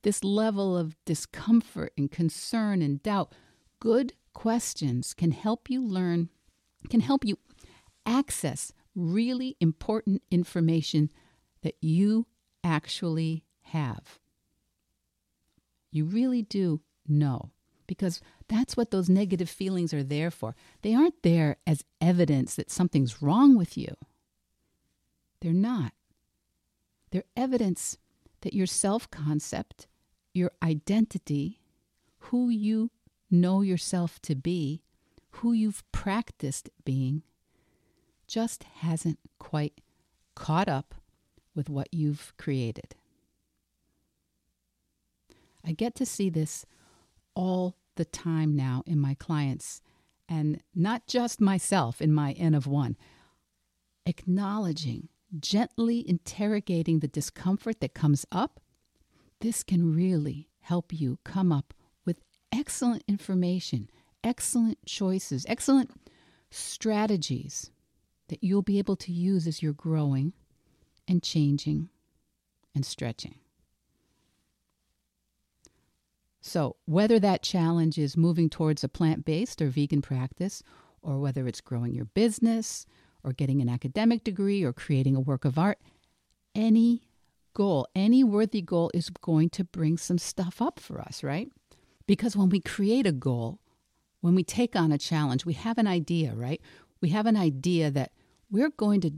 this 0.06 0.22
level 0.22 0.78
of 0.78 0.94
discomfort 1.04 1.92
and 1.98 2.12
concern 2.12 2.80
and 2.80 3.02
doubt, 3.02 3.32
good 3.80 4.12
questions 4.32 5.12
can 5.12 5.32
help 5.32 5.68
you 5.68 5.84
learn, 5.84 6.28
can 6.88 7.00
help 7.00 7.24
you 7.24 7.36
access 8.06 8.72
really 8.94 9.56
important 9.58 10.22
information 10.30 11.10
that 11.62 11.74
you 11.80 12.24
actually 12.62 13.42
have. 13.62 14.20
You 15.90 16.04
really 16.04 16.42
do 16.42 16.82
know 17.08 17.50
because 17.88 18.20
that's 18.46 18.76
what 18.76 18.92
those 18.92 19.08
negative 19.08 19.50
feelings 19.50 19.92
are 19.92 20.04
there 20.04 20.30
for. 20.30 20.54
They 20.82 20.94
aren't 20.94 21.24
there 21.24 21.56
as 21.66 21.84
evidence 22.00 22.54
that 22.54 22.70
something's 22.70 23.20
wrong 23.20 23.56
with 23.56 23.76
you. 23.76 23.96
They're 25.40 25.52
not. 25.52 25.94
They're 27.10 27.24
evidence 27.36 27.98
that 28.42 28.54
your 28.54 28.68
self 28.68 29.10
concept, 29.10 29.88
your 30.36 30.52
identity, 30.62 31.60
who 32.18 32.48
you 32.48 32.90
know 33.30 33.62
yourself 33.62 34.20
to 34.22 34.34
be, 34.34 34.82
who 35.30 35.52
you've 35.52 35.82
practiced 35.92 36.70
being, 36.84 37.22
just 38.26 38.64
hasn't 38.80 39.18
quite 39.38 39.80
caught 40.34 40.68
up 40.68 40.94
with 41.54 41.68
what 41.68 41.88
you've 41.92 42.32
created. 42.36 42.94
I 45.64 45.72
get 45.72 45.94
to 45.96 46.06
see 46.06 46.30
this 46.30 46.64
all 47.34 47.76
the 47.96 48.04
time 48.04 48.54
now 48.54 48.82
in 48.86 49.00
my 49.00 49.14
clients, 49.14 49.80
and 50.28 50.60
not 50.74 51.06
just 51.06 51.40
myself 51.40 52.00
in 52.00 52.12
my 52.12 52.32
N 52.32 52.54
of 52.54 52.66
one. 52.66 52.96
Acknowledging, 54.04 55.08
gently 55.40 56.08
interrogating 56.08 57.00
the 57.00 57.08
discomfort 57.08 57.80
that 57.80 57.94
comes 57.94 58.24
up, 58.30 58.60
this 59.46 59.62
can 59.62 59.94
really 59.94 60.48
help 60.58 60.92
you 60.92 61.20
come 61.22 61.52
up 61.52 61.72
with 62.04 62.20
excellent 62.52 63.04
information, 63.06 63.88
excellent 64.24 64.76
choices, 64.84 65.46
excellent 65.48 65.88
strategies 66.50 67.70
that 68.26 68.42
you'll 68.42 68.60
be 68.60 68.80
able 68.80 68.96
to 68.96 69.12
use 69.12 69.46
as 69.46 69.62
you're 69.62 69.72
growing 69.72 70.32
and 71.06 71.22
changing 71.22 71.88
and 72.74 72.84
stretching. 72.84 73.36
So, 76.40 76.74
whether 76.84 77.20
that 77.20 77.44
challenge 77.44 77.98
is 77.98 78.16
moving 78.16 78.50
towards 78.50 78.82
a 78.82 78.88
plant 78.88 79.24
based 79.24 79.62
or 79.62 79.68
vegan 79.68 80.02
practice, 80.02 80.64
or 81.02 81.20
whether 81.20 81.46
it's 81.46 81.60
growing 81.60 81.94
your 81.94 82.06
business, 82.06 82.84
or 83.22 83.32
getting 83.32 83.62
an 83.62 83.68
academic 83.68 84.24
degree, 84.24 84.64
or 84.64 84.72
creating 84.72 85.14
a 85.14 85.20
work 85.20 85.44
of 85.44 85.56
art, 85.56 85.78
any 86.52 87.06
goal, 87.56 87.88
any 87.94 88.22
worthy 88.22 88.60
goal 88.60 88.90
is 88.92 89.08
going 89.08 89.48
to 89.48 89.64
bring 89.64 89.96
some 89.96 90.18
stuff 90.18 90.60
up 90.60 90.78
for 90.78 91.00
us, 91.00 91.24
right? 91.24 91.48
Because 92.06 92.36
when 92.36 92.50
we 92.50 92.60
create 92.60 93.06
a 93.06 93.12
goal, 93.12 93.60
when 94.20 94.34
we 94.34 94.44
take 94.44 94.76
on 94.76 94.92
a 94.92 94.98
challenge, 94.98 95.46
we 95.46 95.54
have 95.54 95.78
an 95.78 95.86
idea, 95.86 96.34
right? 96.34 96.60
We 97.00 97.08
have 97.10 97.24
an 97.24 97.36
idea 97.36 97.90
that 97.90 98.12
we're 98.50 98.68
going 98.68 99.00
to 99.00 99.12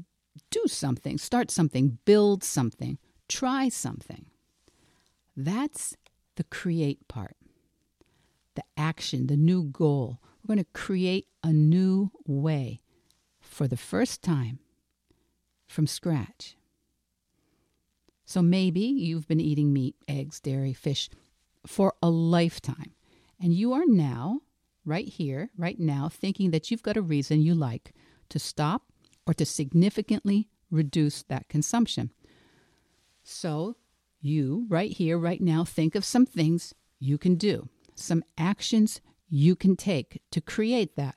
do 0.50 0.62
something, 0.68 1.18
start 1.18 1.50
something, 1.50 1.98
build 2.04 2.44
something, 2.44 2.98
try 3.28 3.68
something. 3.68 4.26
That's 5.36 5.96
the 6.36 6.44
create 6.44 7.08
part, 7.08 7.36
the 8.54 8.62
action, 8.76 9.26
the 9.26 9.36
new 9.36 9.64
goal. 9.64 10.20
We're 10.42 10.54
going 10.54 10.64
to 10.64 10.78
create 10.78 11.26
a 11.42 11.52
new 11.52 12.12
way 12.24 12.82
for 13.40 13.66
the 13.66 13.76
first 13.76 14.22
time 14.22 14.60
from 15.66 15.88
scratch. 15.88 16.57
So 18.28 18.42
maybe 18.42 18.80
you've 18.80 19.26
been 19.26 19.40
eating 19.40 19.72
meat, 19.72 19.96
eggs, 20.06 20.38
dairy, 20.38 20.74
fish 20.74 21.08
for 21.66 21.94
a 22.02 22.10
lifetime, 22.10 22.92
and 23.40 23.54
you 23.54 23.72
are 23.72 23.86
now, 23.86 24.42
right 24.84 25.08
here, 25.08 25.48
right 25.56 25.80
now, 25.80 26.10
thinking 26.10 26.50
that 26.50 26.70
you've 26.70 26.82
got 26.82 26.98
a 26.98 27.00
reason 27.00 27.40
you 27.40 27.54
like 27.54 27.94
to 28.28 28.38
stop 28.38 28.92
or 29.26 29.32
to 29.32 29.46
significantly 29.46 30.50
reduce 30.70 31.22
that 31.22 31.48
consumption. 31.48 32.12
So, 33.22 33.76
you, 34.20 34.66
right 34.68 34.92
here, 34.92 35.16
right 35.16 35.40
now, 35.40 35.64
think 35.64 35.94
of 35.94 36.04
some 36.04 36.26
things 36.26 36.74
you 37.00 37.16
can 37.16 37.36
do, 37.36 37.70
some 37.94 38.22
actions 38.36 39.00
you 39.30 39.56
can 39.56 39.74
take 39.74 40.20
to 40.32 40.42
create 40.42 40.96
that. 40.96 41.14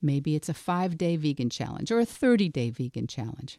Maybe 0.00 0.36
it's 0.36 0.48
a 0.48 0.54
five 0.54 0.96
day 0.96 1.16
vegan 1.16 1.50
challenge 1.50 1.90
or 1.90 1.98
a 1.98 2.06
30 2.06 2.48
day 2.50 2.70
vegan 2.70 3.08
challenge. 3.08 3.58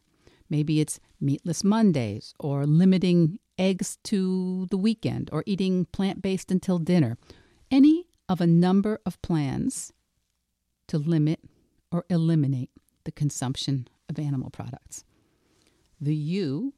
Maybe 0.50 0.80
it's 0.80 1.00
meatless 1.20 1.64
Mondays 1.64 2.34
or 2.40 2.66
limiting 2.66 3.40
eggs 3.58 3.98
to 4.04 4.68
the 4.70 4.78
weekend 4.78 5.30
or 5.32 5.44
eating 5.46 5.86
plant 5.86 6.22
based 6.22 6.52
until 6.52 6.80
dinner. 6.80 7.18
Any 7.70 8.08
of 8.30 8.42
a 8.42 8.48
number 8.48 9.00
of 9.06 9.22
plans 9.22 9.92
to 10.88 10.98
limit 10.98 11.40
or 11.92 12.06
eliminate 12.10 12.70
the 13.04 13.12
consumption 13.12 13.88
of 14.10 14.20
animal 14.20 14.50
products. 14.50 15.04
The 16.00 16.16
you 16.16 16.74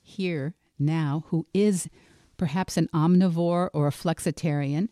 here 0.00 0.54
now, 0.78 1.24
who 1.28 1.46
is 1.52 1.88
perhaps 2.36 2.76
an 2.76 2.88
omnivore 2.92 3.70
or 3.72 3.86
a 3.86 3.92
flexitarian, 3.92 4.88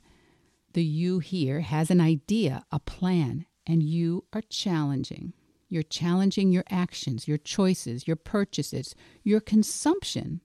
the 0.73 0.85
you 0.85 1.19
here 1.19 1.61
has 1.61 1.91
an 1.91 2.01
idea, 2.01 2.65
a 2.71 2.79
plan, 2.79 3.47
and 3.67 3.83
you 3.83 4.25
are 4.33 4.43
challenging. 4.43 5.33
You're 5.71 5.85
challenging 5.85 6.50
your 6.50 6.65
actions, 6.69 7.29
your 7.29 7.39
choices, 7.39 8.07
your 8.07 8.17
purchases, 8.17 8.95
your 9.23 9.41
consumption 9.41 10.41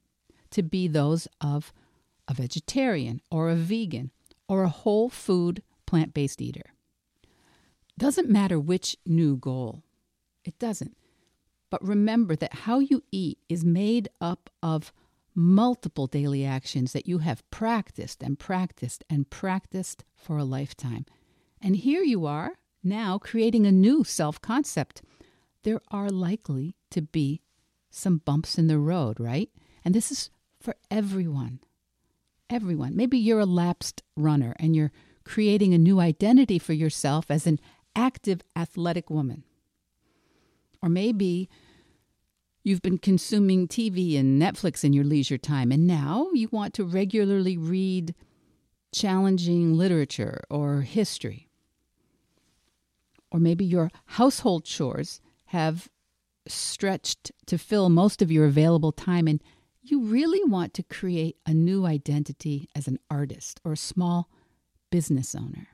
to 0.51 0.61
be 0.63 0.87
those 0.87 1.27
of 1.41 1.73
a 2.27 2.33
vegetarian 2.33 3.21
or 3.29 3.49
a 3.49 3.55
vegan 3.55 4.11
or 4.47 4.63
a 4.63 4.69
whole 4.69 5.09
food 5.09 5.63
plant 5.87 6.13
based 6.13 6.41
eater. 6.41 6.73
Doesn't 7.97 8.29
matter 8.29 8.59
which 8.59 8.97
new 9.05 9.35
goal, 9.35 9.83
it 10.43 10.59
doesn't. 10.59 10.95
But 11.71 11.83
remember 11.83 12.35
that 12.35 12.53
how 12.53 12.79
you 12.79 13.03
eat 13.11 13.39
is 13.49 13.65
made 13.65 14.09
up 14.21 14.49
of 14.61 14.93
multiple 15.33 16.07
daily 16.07 16.45
actions 16.45 16.93
that 16.93 17.07
you 17.07 17.17
have 17.17 17.49
practiced 17.49 18.21
and 18.21 18.37
practiced 18.37 19.03
and 19.09 19.29
practiced 19.29 20.05
for 20.15 20.37
a 20.37 20.45
lifetime. 20.45 21.05
And 21.61 21.75
here 21.75 22.03
you 22.03 22.25
are 22.25 22.53
now 22.85 23.17
creating 23.17 23.65
a 23.65 23.71
new 23.71 24.03
self 24.03 24.39
concept. 24.41 25.01
There 25.63 25.81
are 25.89 26.09
likely 26.09 26.75
to 26.91 27.01
be 27.01 27.41
some 27.89 28.19
bumps 28.19 28.57
in 28.57 28.67
the 28.67 28.77
road, 28.77 29.19
right? 29.19 29.49
And 29.83 29.93
this 29.93 30.11
is 30.11 30.29
for 30.59 30.75
everyone. 30.91 31.59
Everyone. 32.49 32.95
Maybe 32.95 33.17
you're 33.17 33.39
a 33.39 33.45
lapsed 33.45 34.03
runner 34.15 34.55
and 34.59 34.75
you're 34.75 34.91
creating 35.23 35.73
a 35.73 35.79
new 35.79 35.99
identity 35.99 36.59
for 36.59 36.73
yourself 36.73 37.31
as 37.31 37.47
an 37.47 37.59
active 37.95 38.41
athletic 38.55 39.09
woman. 39.09 39.43
Or 40.81 40.89
maybe 40.89 41.49
you've 42.63 42.81
been 42.81 42.97
consuming 42.97 43.67
TV 43.67 44.19
and 44.19 44.39
Netflix 44.41 44.83
in 44.83 44.93
your 44.93 45.03
leisure 45.03 45.37
time, 45.37 45.71
and 45.71 45.87
now 45.87 46.27
you 46.33 46.49
want 46.51 46.73
to 46.75 46.83
regularly 46.83 47.57
read 47.57 48.13
challenging 48.93 49.73
literature 49.73 50.43
or 50.49 50.81
history. 50.81 51.44
Or 53.35 53.39
maybe 53.39 53.65
your 53.65 53.91
household 54.05 54.63
chores 54.63 55.19
have 55.47 55.89
stretched 56.47 57.31
to 57.47 57.57
fill 57.57 57.89
most 57.89 58.21
of 58.21 58.31
your 58.31 58.45
available 58.45 58.91
time, 58.91 59.27
and 59.27 59.43
you 59.81 60.03
really 60.03 60.43
want 60.45 60.73
to 60.75 60.83
create 60.83 61.37
a 61.45 61.53
new 61.53 61.85
identity 61.85 62.69
as 62.73 62.87
an 62.87 62.97
artist 63.09 63.59
or 63.65 63.73
a 63.73 63.77
small 63.77 64.29
business 64.89 65.35
owner 65.35 65.67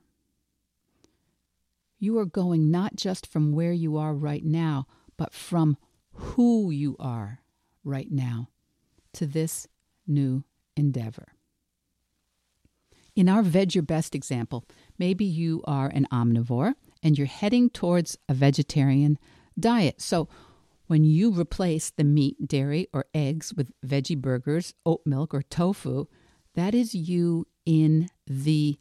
you 2.01 2.17
are 2.17 2.25
going 2.25 2.71
not 2.71 2.95
just 2.95 3.27
from 3.27 3.53
where 3.53 3.71
you 3.71 3.95
are 3.95 4.13
right 4.13 4.43
now, 4.43 4.87
but 5.17 5.31
from 5.31 5.77
who 6.13 6.71
you 6.71 6.95
are 6.99 7.41
right 7.83 8.11
now 8.11 8.49
to 9.13 9.27
this 9.27 9.67
new 10.07 10.43
endeavor. 10.75 11.27
In 13.15 13.29
our 13.29 13.43
Veg 13.43 13.75
Your 13.75 13.83
Best 13.83 14.15
example, 14.15 14.65
maybe 14.97 15.23
you 15.23 15.61
are 15.65 15.89
an 15.89 16.07
omnivore 16.11 16.73
and 17.03 17.17
you're 17.17 17.27
heading 17.27 17.69
towards 17.69 18.17
a 18.29 18.33
vegetarian 18.33 19.17
diet. 19.59 20.01
So, 20.01 20.27
when 20.87 21.03
you 21.05 21.31
replace 21.31 21.89
the 21.89 22.03
meat, 22.03 22.47
dairy, 22.47 22.87
or 22.93 23.05
eggs 23.13 23.53
with 23.53 23.71
veggie 23.85 24.17
burgers, 24.17 24.73
oat 24.85 25.01
milk, 25.05 25.33
or 25.33 25.41
tofu, 25.41 26.07
that 26.55 26.75
is 26.75 26.93
you 26.93 27.47
in 27.65 28.09
the 28.27 28.77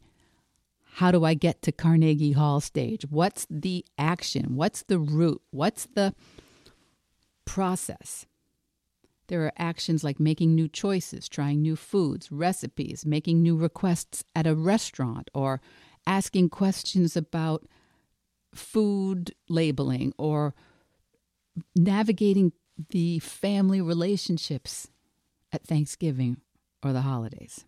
how 0.95 1.09
do 1.09 1.23
I 1.23 1.35
get 1.35 1.61
to 1.61 1.71
Carnegie 1.71 2.33
Hall 2.33 2.59
stage? 2.59 3.05
What's 3.09 3.47
the 3.49 3.85
action? 3.97 4.55
What's 4.57 4.83
the 4.83 4.99
route? 4.99 5.41
What's 5.51 5.85
the 5.85 6.13
process? 7.45 8.25
There 9.27 9.45
are 9.45 9.53
actions 9.57 10.03
like 10.03 10.19
making 10.19 10.53
new 10.53 10.67
choices, 10.67 11.29
trying 11.29 11.61
new 11.61 11.77
foods, 11.77 12.29
recipes, 12.29 13.05
making 13.05 13.41
new 13.41 13.55
requests 13.55 14.25
at 14.35 14.45
a 14.45 14.53
restaurant, 14.53 15.31
or 15.33 15.61
asking 16.05 16.49
questions 16.49 17.15
about 17.15 17.65
food 18.53 19.33
labeling, 19.49 20.13
or 20.17 20.53
navigating 21.75 22.53
the 22.89 23.19
family 23.19 23.81
relationships 23.81 24.87
at 25.51 25.65
Thanksgiving 25.65 26.37
or 26.83 26.93
the 26.93 27.01
holidays. 27.01 27.65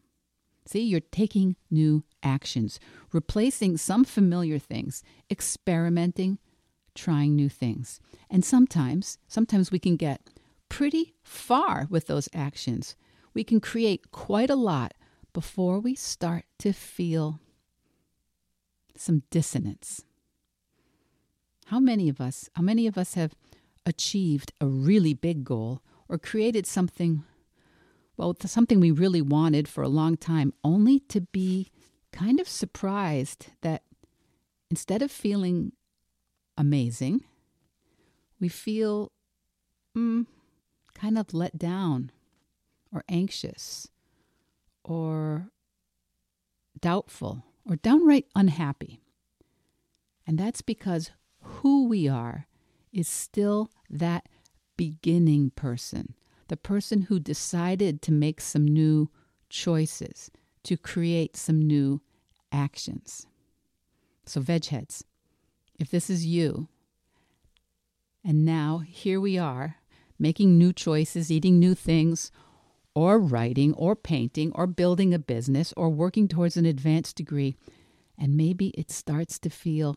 See, 0.66 0.82
you're 0.82 1.02
taking 1.02 1.58
new 1.70 2.04
actions, 2.22 2.80
replacing 3.12 3.78
some 3.78 4.06
familiar 4.06 4.60
things, 4.60 5.04
experimenting, 5.30 6.40
trying 6.96 7.36
new 7.36 7.50
things. 7.50 8.00
And 8.30 8.46
sometimes, 8.46 9.18
sometimes 9.28 9.72
we 9.72 9.80
can 9.80 9.98
get 9.98 10.22
pretty 10.70 11.16
far 11.24 11.88
with 11.90 12.08
those 12.08 12.30
actions. 12.34 12.96
We 13.34 13.44
can 13.44 13.60
create 13.60 14.12
quite 14.12 14.50
a 14.50 14.56
lot 14.56 14.94
before 15.34 15.80
we 15.80 15.96
start 15.96 16.46
to 16.60 16.72
feel 16.72 17.40
some 18.96 19.24
dissonance. 19.30 20.04
How 21.68 21.80
many 21.80 22.10
of 22.10 22.20
us, 22.22 22.50
how 22.56 22.62
many 22.62 22.88
of 22.88 22.98
us 22.98 23.14
have 23.16 23.36
achieved 23.86 24.54
a 24.62 24.68
really 24.68 25.14
big 25.14 25.44
goal 25.44 25.82
or 26.08 26.18
created 26.18 26.66
something 26.66 27.24
well, 28.16 28.36
something 28.46 28.80
we 28.80 28.92
really 28.92 29.22
wanted 29.22 29.68
for 29.68 29.84
a 29.84 29.90
long 29.90 30.18
time, 30.18 30.54
only 30.64 31.00
to 31.00 31.22
be 31.22 31.72
kind 32.12 32.40
of 32.40 32.48
surprised 32.48 33.48
that 33.62 33.84
instead 34.70 35.02
of 35.02 35.12
feeling 35.12 35.72
amazing, 36.58 37.24
we 38.40 38.50
feel 38.50 39.12
mm, 39.98 40.26
kind 40.94 41.18
of 41.18 41.34
let 41.34 41.58
down 41.58 42.12
or 42.94 43.04
anxious 43.10 43.88
or 44.84 45.48
doubtful 46.80 47.44
or 47.68 47.78
downright 47.78 48.28
unhappy. 48.36 49.02
And 50.28 50.38
that's 50.38 50.62
because 50.62 51.12
who 51.44 51.88
we 51.88 52.08
are 52.08 52.48
is 52.92 53.08
still 53.08 53.72
that 53.90 54.28
beginning 54.76 55.52
person 55.52 56.16
the 56.48 56.58
person 56.58 57.04
who 57.04 57.20
decided 57.20 58.02
to 58.02 58.12
make 58.12 58.42
some 58.42 58.64
new 58.64 59.10
choices, 59.50 60.30
to 60.64 60.78
create 60.78 61.36
some 61.36 61.60
new 61.60 62.02
actions. 62.52 63.26
So, 64.26 64.42
veg 64.42 64.66
heads, 64.66 65.04
if 65.80 65.90
this 65.90 66.10
is 66.10 66.26
you, 66.26 66.68
and 68.24 68.46
now 68.46 68.84
here 68.86 69.20
we 69.20 69.38
are 69.38 69.78
making 70.20 70.58
new 70.58 70.72
choices, 70.72 71.32
eating 71.32 71.60
new 71.60 71.76
things, 71.76 72.32
or 72.94 73.20
writing, 73.20 73.74
or 73.74 73.96
painting, 73.96 74.52
or 74.54 74.68
building 74.68 75.14
a 75.14 75.20
business, 75.20 75.74
or 75.76 75.90
working 75.90 76.28
towards 76.28 76.56
an 76.56 76.66
advanced 76.66 77.16
degree, 77.16 77.56
and 78.16 78.38
maybe 78.38 78.68
it 78.70 78.92
starts 78.92 79.40
to 79.40 79.50
feel 79.50 79.96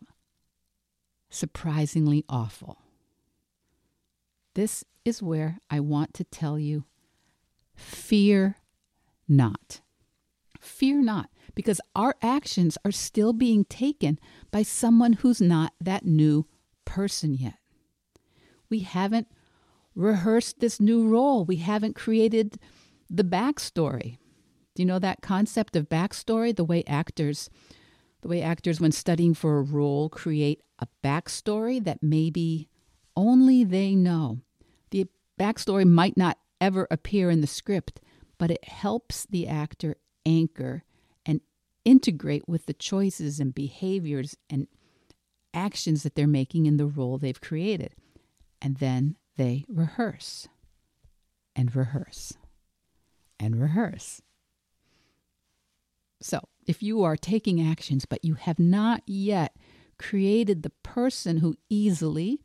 surprisingly 1.29 2.23
awful. 2.29 2.79
This 4.55 4.83
is 5.05 5.21
where 5.21 5.59
I 5.69 5.79
want 5.79 6.13
to 6.15 6.23
tell 6.23 6.57
you 6.57 6.85
fear 7.75 8.57
not. 9.27 9.81
Fear 10.59 11.03
not, 11.03 11.29
because 11.53 11.79
our 11.95 12.15
actions 12.21 12.77
are 12.83 12.91
still 12.91 13.33
being 13.33 13.65
taken 13.65 14.19
by 14.51 14.63
someone 14.63 15.13
who's 15.13 15.39
not 15.39 15.73
that 15.79 16.05
new 16.05 16.47
person 16.85 17.33
yet. 17.35 17.59
We 18.69 18.79
haven't 18.79 19.27
rehearsed 19.95 20.59
this 20.59 20.79
new 20.79 21.07
role, 21.07 21.45
we 21.45 21.57
haven't 21.57 21.95
created 21.95 22.59
the 23.09 23.23
backstory. 23.23 24.17
Do 24.75 24.83
you 24.83 24.85
know 24.85 24.99
that 24.99 25.21
concept 25.21 25.75
of 25.75 25.89
backstory? 25.89 26.55
The 26.55 26.63
way 26.63 26.83
actors, 26.85 27.49
the 28.21 28.27
way 28.27 28.41
actors, 28.41 28.79
when 28.81 28.91
studying 28.91 29.33
for 29.33 29.57
a 29.57 29.61
role, 29.63 30.09
create 30.09 30.61
a 30.79 30.87
backstory 31.03 31.83
that 31.83 32.01
maybe 32.01 32.67
only 33.15 33.63
they 33.63 33.95
know 33.95 34.41
The 34.91 35.07
backstory 35.39 35.85
might 35.85 36.15
not 36.17 36.37
ever 36.61 36.87
appear 36.89 37.29
in 37.29 37.41
the 37.41 37.47
script, 37.47 37.99
but 38.37 38.51
it 38.51 38.63
helps 38.63 39.25
the 39.25 39.47
actor 39.47 39.97
anchor 40.25 40.83
and 41.25 41.41
integrate 41.85 42.47
with 42.47 42.65
the 42.65 42.73
choices 42.73 43.39
and 43.39 43.53
behaviors 43.53 44.35
and 44.49 44.67
actions 45.53 46.03
that 46.03 46.15
they're 46.15 46.27
making 46.27 46.65
in 46.65 46.77
the 46.77 46.85
role 46.85 47.17
they've 47.17 47.41
created. 47.41 47.93
And 48.61 48.77
then 48.77 49.17
they 49.35 49.65
rehearse 49.67 50.47
and 51.55 51.75
rehearse 51.75 52.33
and 53.39 53.59
rehearse. 53.59 54.21
So, 56.21 56.39
if 56.67 56.83
you 56.83 57.03
are 57.03 57.17
taking 57.17 57.61
actions 57.61 58.05
but 58.05 58.23
you 58.23 58.35
have 58.35 58.59
not 58.59 59.01
yet 59.05 59.55
created 59.97 60.61
the 60.61 60.69
person 60.83 61.37
who 61.37 61.55
easily 61.69 62.39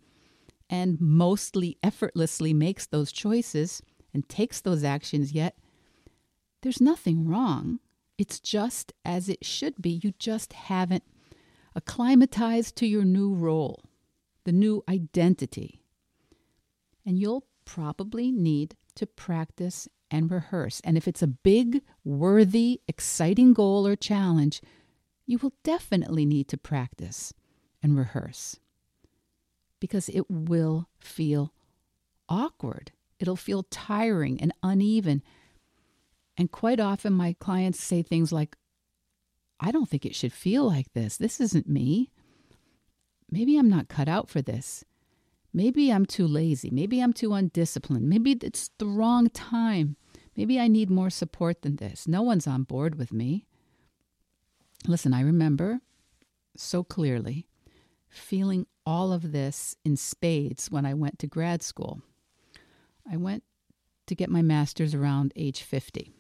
and 0.71 1.01
mostly 1.01 1.77
effortlessly 1.83 2.55
makes 2.55 2.87
those 2.87 3.13
choices 3.13 3.83
and 4.15 4.29
takes 4.29 4.61
those 4.61 4.85
actions 4.85 5.33
yet, 5.33 5.57
there's 6.63 6.81
nothing 6.81 7.29
wrong. 7.29 7.79
It's 8.17 8.41
just 8.41 8.93
as 9.05 9.29
it 9.29 9.45
should 9.45 9.83
be. 9.83 10.01
You 10.03 10.15
just 10.19 10.53
haven't 10.53 11.05
acclimatized 11.75 12.77
to 12.77 12.87
your 12.87 13.05
new 13.05 13.35
role, 13.35 13.83
the 14.45 14.53
new 14.53 14.83
identity. 14.89 15.83
And 17.05 17.19
you'll 17.19 17.45
probably 17.65 18.31
need 18.31 18.77
to 18.95 19.07
practice 19.07 19.89
and 20.13 20.31
rehearse. 20.31 20.81
And 20.85 20.97
if 20.97 21.09
it's 21.09 21.23
a 21.23 21.27
big, 21.27 21.83
worthy, 22.05 22.83
exciting 22.87 23.55
goal 23.55 23.87
or 23.87 23.97
challenge, 23.97 24.61
you 25.27 25.39
will 25.39 25.55
definitely 25.65 26.27
need 26.27 26.47
to 26.49 26.59
practice 26.59 27.33
and 27.83 27.97
rehearse 27.97 28.61
because 29.81 30.09
it 30.11 30.31
will 30.31 30.89
feel 31.01 31.53
awkward. 32.29 32.93
It'll 33.19 33.37
feel 33.37 33.65
tiring 33.65 34.41
and 34.41 34.53
uneven. 34.63 35.23
And 36.37 36.53
quite 36.53 36.79
often, 36.79 37.13
my 37.15 37.35
clients 37.41 37.83
say 37.83 38.03
things 38.03 38.33
like, 38.33 38.57
I 39.59 39.71
don't 39.71 39.89
think 39.89 40.05
it 40.05 40.15
should 40.15 40.33
feel 40.33 40.67
like 40.67 40.93
this. 40.93 41.17
This 41.17 41.41
isn't 41.41 41.69
me. 41.69 42.11
Maybe 43.31 43.57
I'm 43.57 43.69
not 43.69 43.89
cut 43.89 44.09
out 44.09 44.29
for 44.29 44.43
this. 44.43 44.85
Maybe 45.55 45.91
I'm 45.91 46.07
too 46.07 46.27
lazy. 46.27 46.71
Maybe 46.71 47.01
I'm 47.01 47.13
too 47.13 47.35
undisciplined. 47.35 48.09
Maybe 48.09 48.33
it's 48.33 48.71
the 48.79 48.87
wrong 48.87 49.29
time. 49.31 49.97
Maybe 50.37 50.59
I 50.59 50.69
need 50.69 50.89
more 50.91 51.11
support 51.11 51.63
than 51.63 51.77
this. 51.77 52.09
No 52.09 52.23
one's 52.23 52.47
on 52.47 52.63
board 52.63 52.95
with 52.97 53.13
me. 53.13 53.45
Listen, 54.87 55.13
I 55.13 55.21
remember 55.21 55.81
so 56.57 56.83
clearly 56.83 57.47
feeling 58.09 58.67
all 58.85 59.13
of 59.13 59.33
this 59.33 59.77
in 59.85 59.97
spades 59.97 60.71
when 60.71 60.85
I 60.85 60.95
went 60.95 61.19
to 61.21 61.27
grad 61.27 61.63
school. 61.63 62.03
I 63.11 63.17
went 63.17 63.43
to 64.07 64.15
get 64.15 64.31
my 64.31 64.43
master's 64.43 64.95
around 64.95 65.33
age 65.37 65.63
50. 65.63 66.13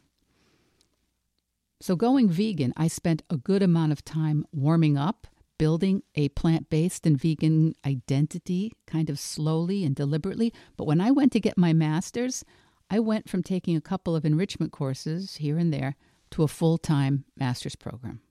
So, 1.81 1.97
going 1.97 2.29
vegan, 2.29 2.73
I 2.77 2.87
spent 2.87 3.25
a 3.29 3.37
good 3.37 3.62
amount 3.62 3.90
of 3.90 4.05
time 4.05 4.47
warming 4.53 4.97
up, 4.97 5.27
building 5.62 6.03
a 6.16 6.29
plant 6.31 6.68
based 6.70 7.07
and 7.07 7.16
vegan 7.16 7.72
identity 7.87 8.72
kind 8.85 9.09
of 9.09 9.16
slowly 9.16 9.85
and 9.85 9.94
deliberately. 9.94 10.53
But 10.77 10.88
when 10.88 11.01
I 11.01 11.12
went 11.12 11.31
to 11.35 11.40
get 11.40 11.57
my 11.57 11.72
master's, 11.72 12.44
I 12.90 12.98
went 12.98 13.29
from 13.29 13.44
taking 13.44 13.77
a 13.77 13.81
couple 13.81 14.16
of 14.16 14.25
enrichment 14.25 14.72
courses 14.72 15.37
here 15.37 15.59
and 15.59 15.72
there 15.72 15.94
to 16.33 16.42
a 16.42 16.48
full 16.48 16.79
time 16.79 17.27
master's 17.37 17.77
program. 17.77 18.22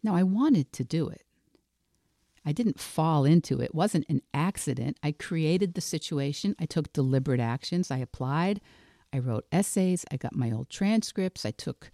Now, 0.00 0.14
I 0.14 0.22
wanted 0.22 0.72
to 0.74 0.84
do 0.84 1.08
it. 1.08 1.22
I 2.46 2.52
didn't 2.52 2.78
fall 2.78 3.24
into 3.24 3.60
it. 3.60 3.64
It 3.64 3.74
wasn't 3.74 4.06
an 4.08 4.22
accident. 4.32 4.98
I 5.02 5.10
created 5.10 5.74
the 5.74 5.80
situation. 5.80 6.54
I 6.60 6.66
took 6.66 6.92
deliberate 6.92 7.40
actions. 7.40 7.90
I 7.90 7.98
applied. 7.98 8.60
I 9.12 9.18
wrote 9.18 9.46
essays. 9.50 10.04
I 10.12 10.18
got 10.18 10.36
my 10.36 10.52
old 10.52 10.70
transcripts. 10.70 11.44
I 11.44 11.50
took 11.50 11.90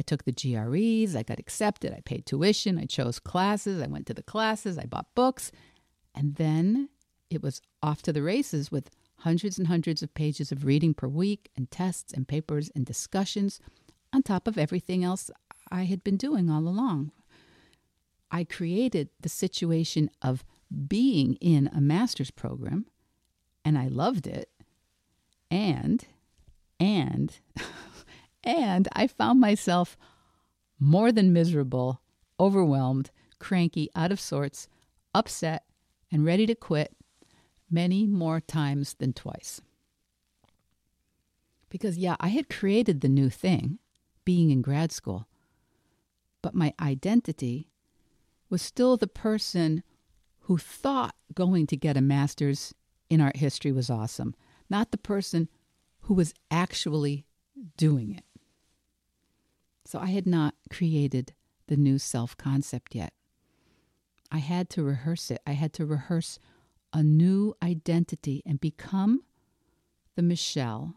I 0.00 0.02
took 0.02 0.24
the 0.24 0.32
GREs, 0.32 1.14
I 1.14 1.22
got 1.22 1.38
accepted, 1.38 1.92
I 1.92 2.00
paid 2.00 2.24
tuition, 2.24 2.78
I 2.78 2.86
chose 2.86 3.18
classes, 3.18 3.82
I 3.82 3.86
went 3.86 4.06
to 4.06 4.14
the 4.14 4.22
classes, 4.22 4.78
I 4.78 4.86
bought 4.86 5.14
books, 5.14 5.52
and 6.14 6.36
then 6.36 6.88
it 7.28 7.42
was 7.42 7.60
off 7.82 8.00
to 8.04 8.12
the 8.14 8.22
races 8.22 8.72
with 8.72 8.88
hundreds 9.18 9.58
and 9.58 9.68
hundreds 9.68 10.02
of 10.02 10.14
pages 10.14 10.50
of 10.50 10.64
reading 10.64 10.94
per 10.94 11.06
week 11.06 11.50
and 11.54 11.70
tests 11.70 12.14
and 12.14 12.26
papers 12.26 12.70
and 12.74 12.86
discussions 12.86 13.60
on 14.10 14.22
top 14.22 14.48
of 14.48 14.56
everything 14.56 15.04
else 15.04 15.30
I 15.70 15.82
had 15.82 16.02
been 16.02 16.16
doing 16.16 16.48
all 16.48 16.66
along. 16.66 17.12
I 18.30 18.44
created 18.44 19.10
the 19.20 19.28
situation 19.28 20.08
of 20.22 20.46
being 20.88 21.34
in 21.42 21.68
a 21.74 21.80
master's 21.82 22.30
program 22.30 22.86
and 23.66 23.76
I 23.76 23.88
loved 23.88 24.26
it. 24.26 24.48
And, 25.50 26.02
and 26.80 27.38
And 28.42 28.88
I 28.92 29.06
found 29.06 29.40
myself 29.40 29.96
more 30.78 31.12
than 31.12 31.32
miserable, 31.32 32.00
overwhelmed, 32.38 33.10
cranky, 33.38 33.90
out 33.94 34.12
of 34.12 34.20
sorts, 34.20 34.68
upset, 35.14 35.64
and 36.10 36.24
ready 36.24 36.46
to 36.46 36.54
quit 36.54 36.96
many 37.70 38.06
more 38.06 38.40
times 38.40 38.94
than 38.94 39.12
twice. 39.12 39.60
Because, 41.68 41.98
yeah, 41.98 42.16
I 42.18 42.28
had 42.28 42.48
created 42.48 43.00
the 43.00 43.08
new 43.08 43.30
thing, 43.30 43.78
being 44.24 44.50
in 44.50 44.62
grad 44.62 44.90
school, 44.90 45.28
but 46.42 46.54
my 46.54 46.74
identity 46.80 47.70
was 48.48 48.62
still 48.62 48.96
the 48.96 49.06
person 49.06 49.82
who 50.40 50.58
thought 50.58 51.14
going 51.34 51.66
to 51.68 51.76
get 51.76 51.96
a 51.96 52.00
master's 52.00 52.74
in 53.08 53.20
art 53.20 53.36
history 53.36 53.70
was 53.70 53.90
awesome, 53.90 54.34
not 54.68 54.90
the 54.90 54.98
person 54.98 55.48
who 56.02 56.14
was 56.14 56.34
actually 56.50 57.26
doing 57.76 58.12
it. 58.12 58.24
So 59.90 59.98
I 59.98 60.06
had 60.06 60.24
not 60.24 60.54
created 60.70 61.34
the 61.66 61.76
new 61.76 61.98
self 61.98 62.36
concept 62.36 62.94
yet. 62.94 63.12
I 64.30 64.38
had 64.38 64.70
to 64.70 64.84
rehearse 64.84 65.32
it. 65.32 65.40
I 65.44 65.54
had 65.54 65.72
to 65.72 65.84
rehearse 65.84 66.38
a 66.92 67.02
new 67.02 67.54
identity 67.60 68.40
and 68.46 68.60
become 68.60 69.24
the 70.14 70.22
Michelle 70.22 70.94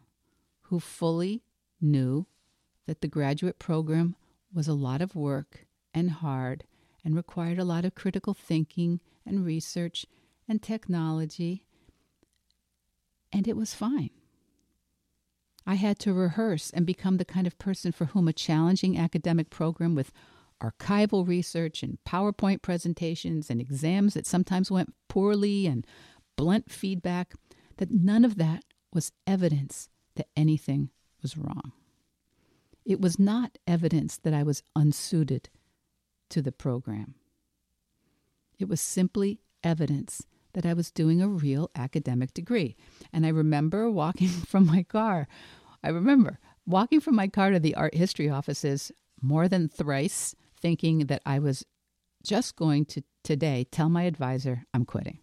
who 0.67 0.79
fully 0.79 1.41
knew 1.81 2.27
that 2.85 3.01
the 3.01 3.07
graduate 3.07 3.57
program 3.57 4.15
was 4.53 4.67
a 4.67 4.75
lot 4.75 5.01
of 5.01 5.15
work 5.15 5.65
and 5.91 6.11
hard 6.11 6.63
and 7.03 7.15
required 7.15 7.57
a 7.57 7.65
lot 7.65 7.85
of 7.85 7.95
critical 7.95 8.35
thinking 8.35 8.99
and 9.25 9.43
research 9.43 10.05
and 10.47 10.61
technology. 10.61 11.65
And 13.31 13.47
it 13.47 13.57
was 13.57 13.73
fine. 13.73 14.11
I 15.65 15.75
had 15.75 15.99
to 15.99 16.13
rehearse 16.13 16.69
and 16.71 16.85
become 16.85 17.17
the 17.17 17.25
kind 17.25 17.47
of 17.47 17.57
person 17.57 17.91
for 17.91 18.05
whom 18.05 18.27
a 18.27 18.33
challenging 18.33 18.97
academic 18.97 19.49
program 19.49 19.95
with 19.95 20.11
archival 20.61 21.27
research 21.27 21.83
and 21.83 21.97
PowerPoint 22.05 22.61
presentations 22.61 23.49
and 23.49 23.59
exams 23.59 24.13
that 24.13 24.25
sometimes 24.25 24.71
went 24.71 24.93
poorly 25.07 25.67
and 25.67 25.85
blunt 26.35 26.71
feedback, 26.71 27.33
that 27.77 27.91
none 27.91 28.25
of 28.25 28.37
that 28.37 28.63
was 28.93 29.11
evidence 29.25 29.89
that 30.15 30.27
anything 30.35 30.89
was 31.21 31.37
wrong. 31.37 31.71
It 32.85 32.99
was 32.99 33.17
not 33.17 33.57
evidence 33.65 34.17
that 34.17 34.33
I 34.33 34.43
was 34.43 34.63
unsuited 34.75 35.49
to 36.29 36.41
the 36.41 36.51
program. 36.51 37.15
It 38.59 38.67
was 38.67 38.81
simply 38.81 39.39
evidence 39.63 40.23
that 40.53 40.65
I 40.65 40.73
was 40.73 40.91
doing 40.91 41.21
a 41.21 41.27
real 41.27 41.69
academic 41.75 42.33
degree. 42.33 42.75
And 43.11 43.25
I 43.25 43.29
remember 43.29 43.89
walking 43.89 44.27
from 44.47 44.65
my 44.65 44.83
car. 44.83 45.27
I 45.83 45.89
remember 45.89 46.39
walking 46.65 46.99
from 46.99 47.15
my 47.15 47.27
car 47.27 47.51
to 47.51 47.59
the 47.59 47.75
art 47.75 47.95
history 47.95 48.29
offices 48.29 48.91
more 49.21 49.47
than 49.47 49.69
thrice, 49.69 50.35
thinking 50.59 51.07
that 51.07 51.21
I 51.25 51.39
was 51.39 51.65
just 52.23 52.55
going 52.55 52.85
to 52.85 53.03
today 53.23 53.65
tell 53.69 53.89
my 53.89 54.03
advisor 54.03 54.65
I'm 54.73 54.85
quitting, 54.85 55.19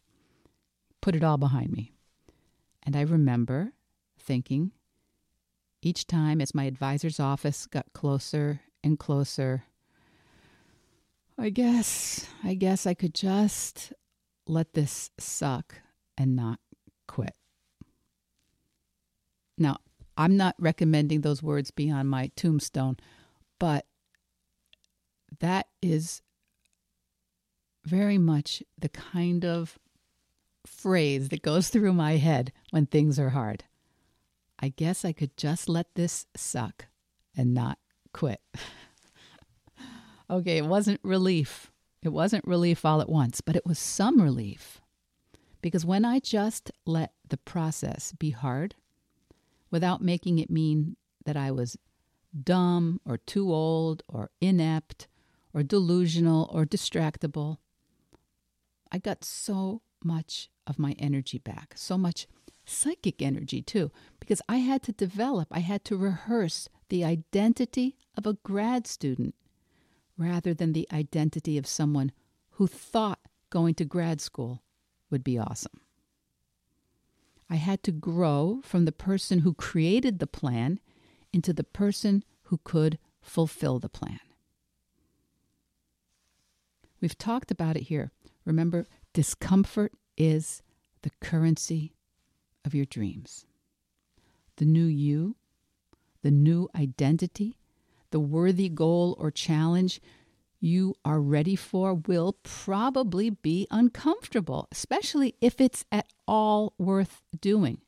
put 1.01 1.15
it 1.15 1.25
all 1.25 1.39
behind 1.39 1.73
me. 1.73 1.93
And 2.83 2.97
I 2.97 3.03
remember 3.03 3.73
thinking 4.19 4.73
each 5.83 6.07
time 6.07 6.41
as 6.41 6.55
my 6.55 6.65
advisor's 6.65 7.21
office 7.21 7.67
got 7.67 7.93
closer 7.95 8.61
and 8.83 8.99
closer, 8.99 9.65
I 11.39 11.49
guess, 11.51 12.27
I 12.45 12.55
guess 12.55 12.87
I 12.87 12.95
could 12.95 13.15
just 13.15 13.93
let 14.51 14.75
this 14.75 15.11
suck 15.19 15.77
and 16.19 16.35
not 16.35 16.59
quit. 17.07 17.35
Now, 19.57 19.79
I'm 20.17 20.37
not 20.37 20.55
recommending 20.59 21.21
those 21.21 21.43
words 21.43 21.71
be 21.71 21.91
on 21.91 22.07
my 22.07 22.31
tombstone, 22.37 22.97
but 23.59 23.87
that 25.39 25.69
is 25.81 26.23
very 27.85 28.19
much 28.19 28.63
the 28.79 28.89
kind 28.89 29.45
of 29.45 29.79
phrase 30.67 31.29
that 31.31 31.43
goes 31.43 31.69
through 31.69 31.93
my 31.93 32.17
head 32.17 32.53
when 32.71 32.87
things 32.87 33.19
are 33.19 33.31
hard. 33.31 33.65
I 34.59 34.69
guess 34.69 35.05
I 35.05 35.13
could 35.13 35.37
just 35.37 35.69
let 35.69 35.95
this 35.95 36.27
suck 36.37 36.87
and 37.37 37.55
not 37.55 37.79
quit. 38.13 38.41
okay, 40.31 40.59
it 40.59 40.67
wasn't 40.67 41.01
relief 41.03 41.71
it 42.03 42.11
wasn't 42.11 42.47
relief 42.47 42.85
all 42.85 43.01
at 43.01 43.09
once, 43.09 43.41
but 43.41 43.57
it 43.57 43.67
was 43.67 43.79
some 43.79 44.21
relief. 44.21 44.81
Because 45.63 45.85
when 45.85 46.05
I 46.05 46.19
just 46.19 46.71
let 46.87 47.13
the 47.29 47.37
process 47.37 48.13
be 48.13 48.31
hard, 48.31 48.75
without 49.71 50.03
making 50.03 50.39
it 50.39 50.51
mean 50.51 50.97
that 51.25 51.37
I 51.37 51.51
was 51.51 51.77
dumb 52.43 53.01
or 53.05 53.17
too 53.19 53.53
old 53.53 54.03
or 54.09 54.31
inept 54.41 55.09
or 55.53 55.63
delusional 55.63 56.49
or 56.53 56.65
distractible. 56.65 57.59
I 58.93 58.99
got 58.99 59.25
so 59.25 59.83
much 60.03 60.51
of 60.67 60.79
my 60.79 60.95
energy 60.99 61.39
back, 61.39 61.75
so 61.77 61.99
much 61.99 62.27
psychic 62.65 63.21
energy 63.21 63.63
too, 63.63 63.91
because 64.21 64.41
I 64.49 64.59
had 64.59 64.83
to 64.85 64.93
develop, 64.93 65.49
I 65.51 65.61
had 65.61 65.85
to 65.87 65.97
rehearse 65.97 66.69
the 66.89 67.05
identity 67.05 67.97
of 68.17 68.27
a 68.27 68.35
grad 68.45 68.87
student 68.87 69.35
rather 70.21 70.53
than 70.53 70.75
the 70.75 70.87
identity 70.93 71.57
of 71.57 71.67
someone 71.67 72.13
who 72.51 72.67
thought 72.67 73.21
going 73.49 73.75
to 73.75 73.87
grad 73.87 74.21
school 74.21 74.63
would 75.11 75.25
be 75.25 75.39
awesome. 75.39 75.81
I 77.49 77.57
had 77.57 77.83
to 77.85 77.91
grow 77.91 78.61
from 78.63 78.85
the 78.85 78.93
person 78.93 79.41
who 79.41 79.55
created 79.55 80.19
the 80.19 80.27
plan 80.27 80.79
into 81.33 81.55
the 81.55 81.65
person 81.65 82.23
who 82.45 82.61
could 82.63 82.99
fulfill 83.23 83.79
the 83.79 83.89
plan. 83.89 84.21
We've 87.01 87.17
talked 87.17 87.51
about 87.51 87.77
it 87.77 87.85
here. 87.85 88.13
Remember, 88.45 88.87
discomfort 89.15 89.95
is 90.19 90.63
the 91.01 91.11
currency 91.21 91.95
of 92.63 92.75
your 92.75 92.85
dreams. 92.85 93.47
The 94.57 94.67
new 94.67 94.85
you, 94.85 95.37
the 96.23 96.31
new 96.31 96.69
identity, 96.77 97.60
the 98.11 98.21
worthy 98.21 98.69
goal 98.69 99.17
or 99.19 99.31
challenge 99.31 100.01
you 100.61 100.95
are 101.05 101.21
ready 101.21 101.57
for 101.57 101.95
will 101.95 102.37
probably 102.43 103.31
be 103.31 103.67
uncomfortable, 103.71 104.69
especially 104.71 105.35
if 105.41 105.61
it's 105.61 105.85
at 105.91 106.07
all 106.29 106.75
worth 106.77 107.23
doing. 107.41 107.81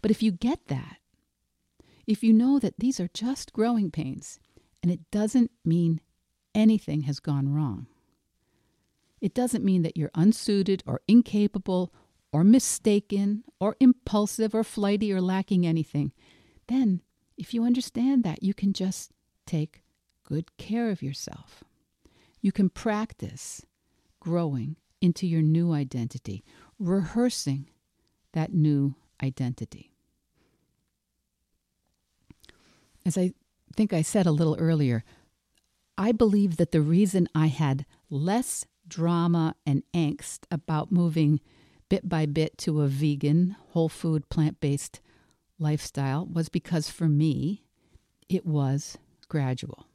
But 0.00 0.10
if 0.10 0.22
you 0.22 0.32
get 0.32 0.68
that, 0.68 0.98
if 2.06 2.22
you 2.22 2.32
know 2.32 2.58
that 2.58 2.78
these 2.78 2.98
are 2.98 3.10
just 3.12 3.52
growing 3.52 3.90
pains 3.90 4.40
and 4.82 4.90
it 4.90 5.10
doesn't 5.10 5.50
mean 5.64 6.00
anything 6.54 7.02
has 7.02 7.20
gone 7.20 7.52
wrong, 7.52 7.86
it 9.20 9.34
doesn't 9.34 9.64
mean 9.64 9.82
that 9.82 9.96
you're 9.96 10.10
unsuited 10.14 10.82
or 10.86 11.00
incapable 11.08 11.92
or 12.32 12.42
mistaken 12.42 13.44
or 13.60 13.76
impulsive 13.80 14.54
or 14.54 14.64
flighty 14.64 15.12
or 15.12 15.20
lacking 15.20 15.66
anything, 15.66 16.12
then 16.68 17.00
if 17.36 17.54
you 17.54 17.64
understand 17.64 18.24
that, 18.24 18.42
you 18.42 18.54
can 18.54 18.72
just 18.72 19.12
take 19.46 19.82
good 20.24 20.56
care 20.56 20.90
of 20.90 21.02
yourself. 21.02 21.64
You 22.40 22.52
can 22.52 22.68
practice 22.68 23.64
growing 24.20 24.76
into 25.00 25.26
your 25.26 25.42
new 25.42 25.72
identity, 25.72 26.44
rehearsing 26.78 27.68
that 28.32 28.52
new 28.52 28.94
identity. 29.22 29.92
As 33.06 33.18
I 33.18 33.32
think 33.76 33.92
I 33.92 34.02
said 34.02 34.26
a 34.26 34.32
little 34.32 34.56
earlier, 34.58 35.04
I 35.96 36.12
believe 36.12 36.56
that 36.56 36.72
the 36.72 36.80
reason 36.80 37.28
I 37.34 37.46
had 37.46 37.86
less 38.10 38.66
drama 38.88 39.54
and 39.66 39.82
angst 39.94 40.40
about 40.50 40.90
moving 40.90 41.40
bit 41.88 42.08
by 42.08 42.26
bit 42.26 42.58
to 42.58 42.80
a 42.80 42.88
vegan, 42.88 43.56
whole 43.70 43.88
food, 43.88 44.28
plant 44.28 44.60
based 44.60 45.00
lifestyle 45.58 46.26
was 46.26 46.48
because 46.48 46.90
for 46.90 47.08
me, 47.08 47.64
it 48.28 48.44
was 48.44 48.98
gradual. 49.24 49.86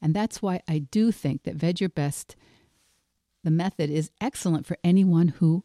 And 0.00 0.14
that's 0.14 0.40
why 0.40 0.62
I 0.68 0.78
do 0.78 1.10
think 1.10 1.42
that 1.42 1.56
Veg 1.56 1.80
Your 1.80 1.88
Best, 1.88 2.36
the 3.42 3.50
method, 3.50 3.90
is 3.90 4.10
excellent 4.20 4.66
for 4.66 4.76
anyone 4.84 5.28
who 5.28 5.64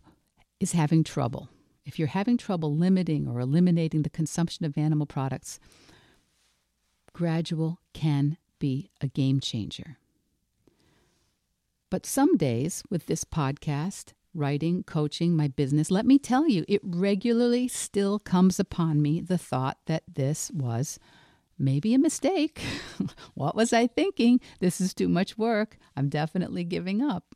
is 0.60 0.72
having 0.72 1.04
trouble. 1.04 1.50
If 1.86 2.00
you're 2.00 2.08
having 2.08 2.38
trouble 2.38 2.76
limiting 2.76 3.28
or 3.28 3.40
eliminating 3.40 4.04
the 4.04 4.10
consumption 4.10 4.66
of 4.66 4.78
animal 4.78 5.06
products, 5.06 5.60
gradual 7.12 7.80
can 7.94 8.38
be 8.60 8.90
a 9.02 9.08
game 9.08 9.40
changer. 9.40 9.98
But 11.90 12.06
some 12.06 12.38
days 12.38 12.82
with 12.90 13.06
this 13.06 13.24
podcast, 13.24 14.14
writing, 14.34 14.84
coaching, 14.84 15.36
my 15.36 15.48
business, 15.48 15.92
let 15.92 16.06
me 16.06 16.18
tell 16.18 16.48
you, 16.48 16.66
it 16.68 16.82
regularly 16.84 17.68
still 17.68 18.18
comes 18.18 18.60
upon 18.60 19.02
me 19.02 19.22
the 19.22 19.38
thought 19.38 19.78
that 19.86 20.04
this 20.12 20.50
was 20.52 20.98
maybe 21.58 21.94
a 21.94 22.00
mistake. 22.00 22.62
what 23.34 23.56
was 23.56 23.74
I 23.74 23.88
thinking? 23.88 24.40
This 24.60 24.82
is 24.82 24.94
too 24.94 25.08
much 25.08 25.38
work. 25.38 25.78
I'm 25.96 26.10
definitely 26.10 26.64
giving 26.64 27.02
up. 27.02 27.36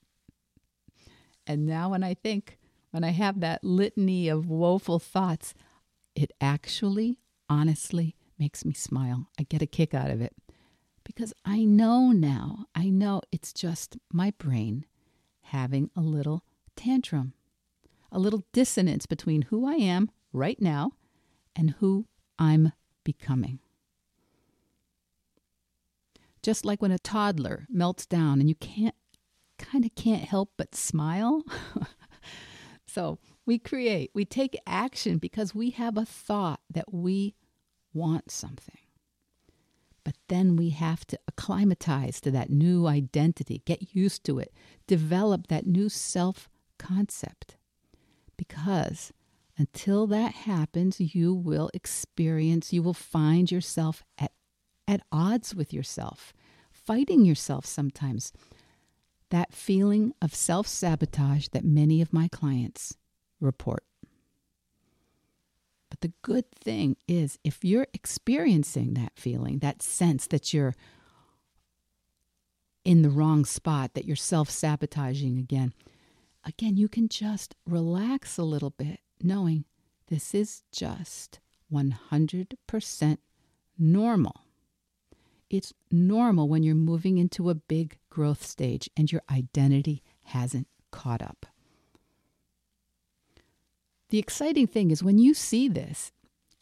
And 1.45 1.65
now, 1.65 1.89
when 1.89 2.03
I 2.03 2.13
think, 2.13 2.57
when 2.91 3.03
I 3.03 3.11
have 3.11 3.39
that 3.39 3.63
litany 3.63 4.27
of 4.27 4.49
woeful 4.49 4.99
thoughts, 4.99 5.53
it 6.15 6.31
actually, 6.41 7.19
honestly 7.49 8.15
makes 8.37 8.65
me 8.65 8.73
smile. 8.73 9.29
I 9.39 9.43
get 9.43 9.61
a 9.61 9.67
kick 9.67 9.93
out 9.93 10.09
of 10.09 10.21
it 10.21 10.35
because 11.03 11.33
I 11.45 11.63
know 11.63 12.11
now, 12.11 12.65
I 12.75 12.89
know 12.89 13.21
it's 13.31 13.53
just 13.53 13.97
my 14.11 14.33
brain 14.37 14.85
having 15.41 15.89
a 15.95 16.01
little 16.01 16.43
tantrum, 16.75 17.33
a 18.11 18.19
little 18.19 18.43
dissonance 18.51 19.05
between 19.05 19.43
who 19.43 19.65
I 19.65 19.75
am 19.75 20.11
right 20.33 20.61
now 20.61 20.91
and 21.55 21.71
who 21.79 22.07
I'm 22.37 22.73
becoming. 23.03 23.59
Just 26.47 26.63
like 26.63 26.81
when 26.81 26.93
a 26.93 26.97
toddler 26.97 27.67
melts 27.69 28.05
down 28.05 28.39
and 28.39 28.47
you 28.47 28.55
can't 28.55 28.95
kind 29.57 29.83
of 29.83 29.93
can't 29.95 30.23
help 30.23 30.51
but 30.55 30.73
smile. 30.75 31.43
so, 32.87 33.19
we 33.45 33.59
create, 33.59 34.11
we 34.13 34.23
take 34.23 34.57
action 34.65 35.17
because 35.17 35.53
we 35.53 35.71
have 35.71 35.97
a 35.97 36.05
thought 36.05 36.61
that 36.71 36.93
we 36.93 37.35
want 37.93 38.31
something. 38.31 38.77
But 40.05 40.15
then 40.29 40.55
we 40.55 40.69
have 40.69 41.05
to 41.07 41.19
acclimatize 41.27 42.21
to 42.21 42.31
that 42.31 42.49
new 42.49 42.87
identity, 42.87 43.61
get 43.65 43.93
used 43.93 44.23
to 44.23 44.39
it, 44.39 44.53
develop 44.87 45.47
that 45.47 45.67
new 45.67 45.89
self 45.89 46.47
concept. 46.77 47.57
Because 48.37 49.11
until 49.57 50.07
that 50.07 50.31
happens, 50.31 51.01
you 51.01 51.33
will 51.33 51.69
experience, 51.73 52.71
you 52.71 52.81
will 52.81 52.93
find 52.93 53.51
yourself 53.51 54.01
at, 54.17 54.31
at 54.87 55.01
odds 55.11 55.53
with 55.53 55.73
yourself, 55.73 56.31
fighting 56.87 57.25
yourself 57.25 57.65
sometimes. 57.65 58.31
That 59.29 59.53
feeling 59.53 60.13
of 60.21 60.33
self 60.33 60.67
sabotage 60.67 61.49
that 61.49 61.65
many 61.65 62.01
of 62.01 62.13
my 62.13 62.29
clients 62.29 62.97
report. 63.41 63.83
But 65.89 65.99
the 65.99 66.13
good 66.21 66.45
thing 66.51 66.95
is, 67.07 67.37
if 67.43 67.63
you're 67.63 67.87
experiencing 67.93 68.93
that 68.93 69.13
feeling, 69.15 69.59
that 69.59 69.81
sense 69.81 70.27
that 70.27 70.53
you're 70.53 70.75
in 72.85 73.01
the 73.01 73.09
wrong 73.09 73.43
spot, 73.43 73.93
that 73.93 74.05
you're 74.05 74.15
self 74.15 74.49
sabotaging 74.49 75.37
again, 75.37 75.73
again, 76.45 76.77
you 76.77 76.87
can 76.87 77.09
just 77.09 77.53
relax 77.65 78.37
a 78.37 78.43
little 78.43 78.69
bit, 78.69 79.01
knowing 79.21 79.65
this 80.07 80.33
is 80.33 80.63
just 80.71 81.41
100% 81.71 83.17
normal. 83.77 84.46
It's 85.49 85.73
normal 85.91 86.49
when 86.49 86.63
you're 86.63 86.75
moving 86.75 87.17
into 87.17 87.49
a 87.49 87.55
big 87.55 87.97
growth 88.09 88.43
stage 88.43 88.89
and 88.97 89.11
your 89.11 89.21
identity 89.31 90.03
hasn't 90.23 90.67
caught 90.91 91.21
up. 91.21 91.45
The 94.09 94.19
exciting 94.19 94.67
thing 94.67 94.91
is 94.91 95.03
when 95.03 95.17
you 95.17 95.33
see 95.33 95.67
this 95.69 96.11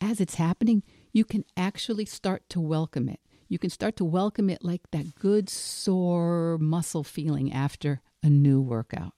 as 0.01 0.19
it's 0.19 0.35
happening, 0.35 0.83
you 1.11 1.25
can 1.25 1.45
actually 1.55 2.05
start 2.05 2.47
to 2.49 2.59
welcome 2.59 3.07
it. 3.09 3.19
You 3.47 3.59
can 3.59 3.69
start 3.69 3.95
to 3.97 4.05
welcome 4.05 4.49
it 4.49 4.63
like 4.63 4.81
that 4.91 5.15
good 5.15 5.49
sore 5.49 6.57
muscle 6.59 7.03
feeling 7.03 7.53
after 7.53 8.01
a 8.23 8.29
new 8.29 8.61
workout. 8.61 9.13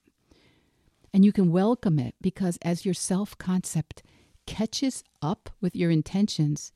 And 1.13 1.25
you 1.25 1.31
can 1.31 1.51
welcome 1.51 1.97
it 1.99 2.15
because 2.21 2.57
as 2.61 2.85
your 2.85 2.93
self 2.93 3.37
concept 3.37 4.03
catches 4.45 5.03
up 5.21 5.49
with 5.61 5.75
your 5.75 5.89
intentions, 5.89 6.71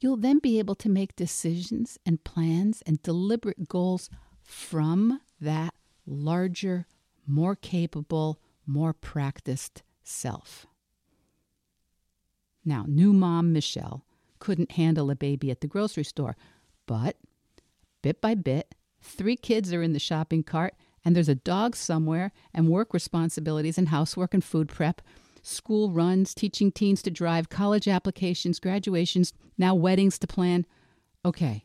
you'll 0.00 0.16
then 0.16 0.38
be 0.38 0.58
able 0.58 0.74
to 0.76 0.88
make 0.88 1.16
decisions 1.16 1.98
and 2.06 2.24
plans 2.24 2.82
and 2.86 3.02
deliberate 3.02 3.68
goals 3.68 4.10
from 4.42 5.20
that 5.40 5.74
larger, 6.06 6.86
more 7.26 7.54
capable, 7.54 8.40
more 8.66 8.92
practiced 8.92 9.82
self. 10.02 10.66
Now, 12.64 12.84
new 12.86 13.12
mom 13.12 13.52
Michelle 13.52 14.04
couldn't 14.38 14.72
handle 14.72 15.10
a 15.10 15.16
baby 15.16 15.50
at 15.50 15.60
the 15.60 15.66
grocery 15.66 16.04
store, 16.04 16.36
but 16.86 17.16
bit 18.02 18.20
by 18.20 18.34
bit, 18.34 18.74
three 19.00 19.36
kids 19.36 19.72
are 19.72 19.82
in 19.82 19.92
the 19.92 19.98
shopping 19.98 20.42
cart 20.42 20.74
and 21.04 21.16
there's 21.16 21.28
a 21.28 21.34
dog 21.34 21.74
somewhere, 21.74 22.32
and 22.52 22.68
work 22.68 22.92
responsibilities 22.92 23.78
and 23.78 23.88
housework 23.88 24.34
and 24.34 24.44
food 24.44 24.68
prep, 24.68 25.00
school 25.48 25.90
runs, 25.90 26.34
teaching 26.34 26.70
teens 26.70 27.02
to 27.02 27.10
drive, 27.10 27.48
college 27.48 27.88
applications, 27.88 28.60
graduations, 28.60 29.32
now 29.56 29.74
weddings 29.74 30.18
to 30.18 30.26
plan. 30.26 30.66
Okay, 31.24 31.64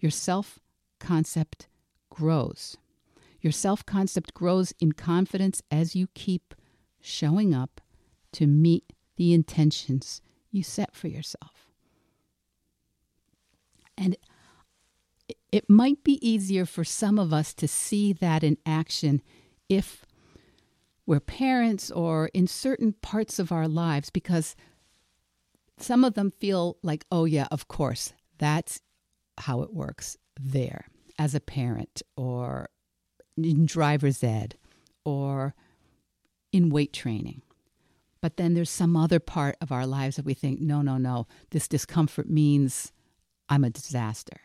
your 0.00 0.10
self 0.10 0.58
concept 0.98 1.68
grows. 2.10 2.76
Your 3.40 3.52
self 3.52 3.84
concept 3.86 4.34
grows 4.34 4.72
in 4.80 4.92
confidence 4.92 5.62
as 5.70 5.96
you 5.96 6.08
keep 6.14 6.54
showing 7.00 7.54
up 7.54 7.80
to 8.32 8.46
meet 8.46 8.92
the 9.16 9.32
intentions 9.32 10.20
you 10.50 10.62
set 10.62 10.94
for 10.94 11.08
yourself. 11.08 11.68
And 13.96 14.16
it 15.50 15.68
might 15.68 16.02
be 16.02 16.26
easier 16.26 16.64
for 16.64 16.82
some 16.82 17.18
of 17.18 17.32
us 17.32 17.52
to 17.54 17.68
see 17.68 18.12
that 18.14 18.42
in 18.42 18.56
action 18.64 19.22
if 19.68 20.04
we're 21.06 21.20
parents 21.20 21.90
or 21.90 22.30
in 22.32 22.46
certain 22.46 22.92
parts 22.92 23.38
of 23.38 23.52
our 23.52 23.68
lives 23.68 24.10
because 24.10 24.54
some 25.78 26.04
of 26.04 26.14
them 26.14 26.30
feel 26.30 26.76
like, 26.82 27.04
oh, 27.10 27.24
yeah, 27.24 27.48
of 27.50 27.68
course, 27.68 28.12
that's 28.38 28.80
how 29.38 29.62
it 29.62 29.74
works 29.74 30.16
there 30.40 30.86
as 31.18 31.34
a 31.34 31.40
parent 31.40 32.02
or 32.16 32.68
in 33.36 33.66
driver's 33.66 34.22
ed 34.22 34.56
or 35.04 35.54
in 36.52 36.70
weight 36.70 36.92
training. 36.92 37.42
But 38.20 38.36
then 38.36 38.54
there's 38.54 38.70
some 38.70 38.96
other 38.96 39.18
part 39.18 39.56
of 39.60 39.72
our 39.72 39.86
lives 39.86 40.16
that 40.16 40.24
we 40.24 40.34
think, 40.34 40.60
no, 40.60 40.80
no, 40.82 40.96
no, 40.96 41.26
this 41.50 41.66
discomfort 41.66 42.30
means 42.30 42.92
I'm 43.48 43.64
a 43.64 43.70
disaster. 43.70 44.42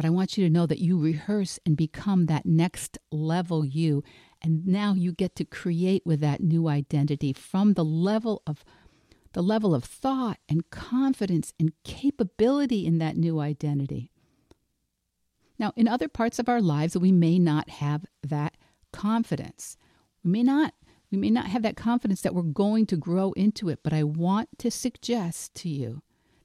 But 0.00 0.06
I 0.06 0.10
want 0.10 0.38
you 0.38 0.46
to 0.46 0.50
know 0.50 0.64
that 0.64 0.78
you 0.78 0.98
rehearse 0.98 1.58
and 1.66 1.76
become 1.76 2.24
that 2.24 2.46
next 2.46 2.96
level 3.12 3.66
you. 3.66 4.02
And 4.40 4.66
now 4.66 4.94
you 4.94 5.12
get 5.12 5.36
to 5.36 5.44
create 5.44 6.06
with 6.06 6.20
that 6.20 6.40
new 6.40 6.68
identity 6.68 7.34
from 7.34 7.74
the 7.74 7.84
level 7.84 8.40
of 8.46 8.64
the 9.34 9.42
level 9.42 9.74
of 9.74 9.84
thought 9.84 10.38
and 10.48 10.70
confidence 10.70 11.52
and 11.60 11.74
capability 11.84 12.86
in 12.86 12.96
that 12.96 13.18
new 13.18 13.40
identity. 13.40 14.10
Now, 15.58 15.74
in 15.76 15.86
other 15.86 16.08
parts 16.08 16.38
of 16.38 16.48
our 16.48 16.62
lives, 16.62 16.96
we 16.96 17.12
may 17.12 17.38
not 17.38 17.68
have 17.68 18.06
that 18.22 18.56
confidence. 18.94 19.76
We 20.24 20.30
may 20.30 20.42
not 20.44 20.72
we 21.12 21.18
may 21.18 21.28
not 21.28 21.48
have 21.48 21.60
that 21.64 21.76
confidence 21.76 22.22
that 22.22 22.34
we're 22.34 22.40
going 22.40 22.86
to 22.86 22.96
grow 22.96 23.32
into 23.32 23.68
it, 23.68 23.80
but 23.82 23.92
I 23.92 24.04
want 24.04 24.48
to 24.60 24.70
suggest 24.70 25.54
to 25.56 25.68
you 25.68 26.00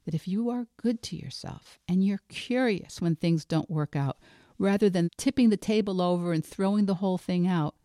that 0.05 0.13
if 0.13 0.27
you 0.27 0.49
are 0.49 0.67
good 0.77 1.01
to 1.03 1.15
yourself 1.15 1.79
and 1.87 2.03
you're 2.03 2.21
curious 2.29 3.01
when 3.01 3.15
things 3.15 3.43
don't 3.43 3.69
work 3.69 3.95
out, 3.95 4.17
rather 4.57 4.89
than 4.89 5.09
tipping 5.17 5.49
the 5.49 5.57
table 5.57 6.01
over 6.01 6.31
and 6.31 6.45
throwing 6.45 6.85
the 6.85 6.95
whole 6.95 7.17
thing 7.17 7.47
out 7.47 7.75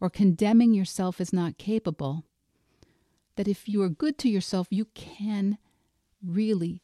or 0.00 0.10
condemning 0.10 0.74
yourself 0.74 1.20
as 1.20 1.32
not 1.32 1.58
capable, 1.58 2.24
that 3.36 3.48
if 3.48 3.68
you 3.68 3.82
are 3.82 3.88
good 3.88 4.18
to 4.18 4.28
yourself, 4.28 4.66
you 4.70 4.86
can 4.94 5.58
really 6.22 6.82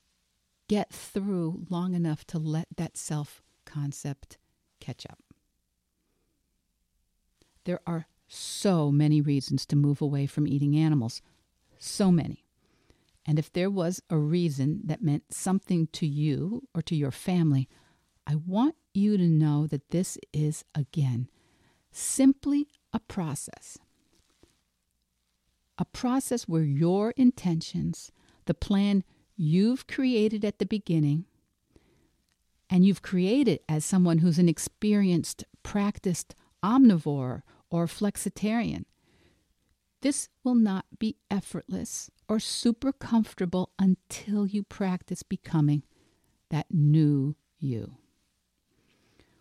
get 0.68 0.90
through 0.90 1.66
long 1.68 1.94
enough 1.94 2.24
to 2.26 2.38
let 2.38 2.68
that 2.76 2.96
self 2.96 3.42
concept 3.64 4.38
catch 4.81 5.07
up. 5.07 5.18
There 7.64 7.81
are 7.87 8.07
so 8.28 8.90
many 8.90 9.20
reasons 9.20 9.66
to 9.66 9.76
move 9.76 10.00
away 10.00 10.26
from 10.26 10.46
eating 10.46 10.76
animals. 10.76 11.22
So 11.78 12.11
many. 12.11 12.44
And 13.25 13.39
if 13.39 13.53
there 13.53 13.71
was 13.71 14.03
a 14.11 14.19
reason 14.19 14.81
that 14.85 15.03
meant 15.03 15.33
something 15.33 15.87
to 15.93 16.07
you 16.07 16.69
or 16.75 16.83
to 16.83 16.97
your 16.97 17.13
family, 17.13 17.69
I 18.27 18.37
want 18.37 18.75
you 18.95 19.17
to 19.17 19.29
know 19.29 19.67
that 19.67 19.91
this 19.91 20.19
is, 20.33 20.65
again, 20.75 21.29
simply 21.91 22.69
a 22.93 23.01
process. 23.01 23.79
A 25.79 25.85
process 25.85 26.49
where 26.49 26.63
your 26.63 27.13
intentions, 27.17 28.13
the 28.47 28.55
plan 28.55 29.05
you've 29.37 29.87
created 29.87 30.45
at 30.45 30.59
the 30.59 30.67
beginning, 30.67 31.25
and 32.69 32.85
you've 32.85 33.03
created 33.03 33.61
as 33.69 33.85
someone 33.85 34.19
who's 34.19 34.39
an 34.39 34.49
experienced, 34.49 35.45
practiced 35.63 36.35
omnivore 36.63 37.43
or 37.71 37.87
flexitarian. 37.87 38.85
This 40.03 40.29
will 40.43 40.57
not 40.57 40.85
be 40.99 41.17
effortless 41.31 42.11
or 42.29 42.41
super 42.41 42.93
comfortable 42.93 43.71
until 43.79 44.49
you 44.49 44.65
practice 44.65 45.23
becoming 45.23 45.85
that 46.51 46.67
new 46.73 47.37
you. 47.61 47.95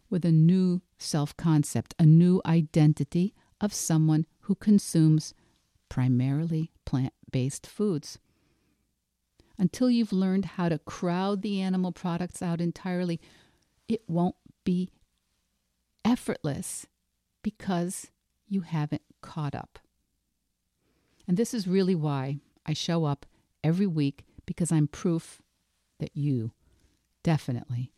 With 0.08 0.24
a 0.24 0.32
new 0.32 0.82
self 1.00 1.36
concept, 1.36 1.96
a 1.98 2.06
new 2.06 2.42
identity 2.46 3.34
of 3.60 3.74
someone 3.74 4.28
who 4.42 4.54
consumes 4.54 5.34
primarily 5.90 6.72
plant 6.86 7.14
based 7.32 7.66
foods. 7.66 8.20
Until 9.58 9.90
you've 9.90 10.14
learned 10.14 10.46
how 10.46 10.70
to 10.70 10.78
crowd 10.78 11.42
the 11.42 11.60
animal 11.60 11.92
products 11.92 12.42
out 12.42 12.62
entirely, 12.62 13.20
it 13.88 14.04
won't 14.08 14.36
be 14.64 14.92
effortless 16.06 16.86
because 17.42 18.12
you 18.48 18.62
haven't 18.62 19.04
caught 19.22 19.56
up. 19.56 19.80
And 21.32 21.38
this 21.38 21.54
is 21.54 21.66
really 21.66 21.96
why 21.96 22.40
I 22.66 22.74
show 22.74 23.06
up 23.06 23.26
every 23.64 23.88
week 23.88 24.26
because 24.46 24.70
I'm 24.70 24.90
proof 24.90 25.42
that 25.98 26.10
you 26.14 26.52
definitely 27.24 27.94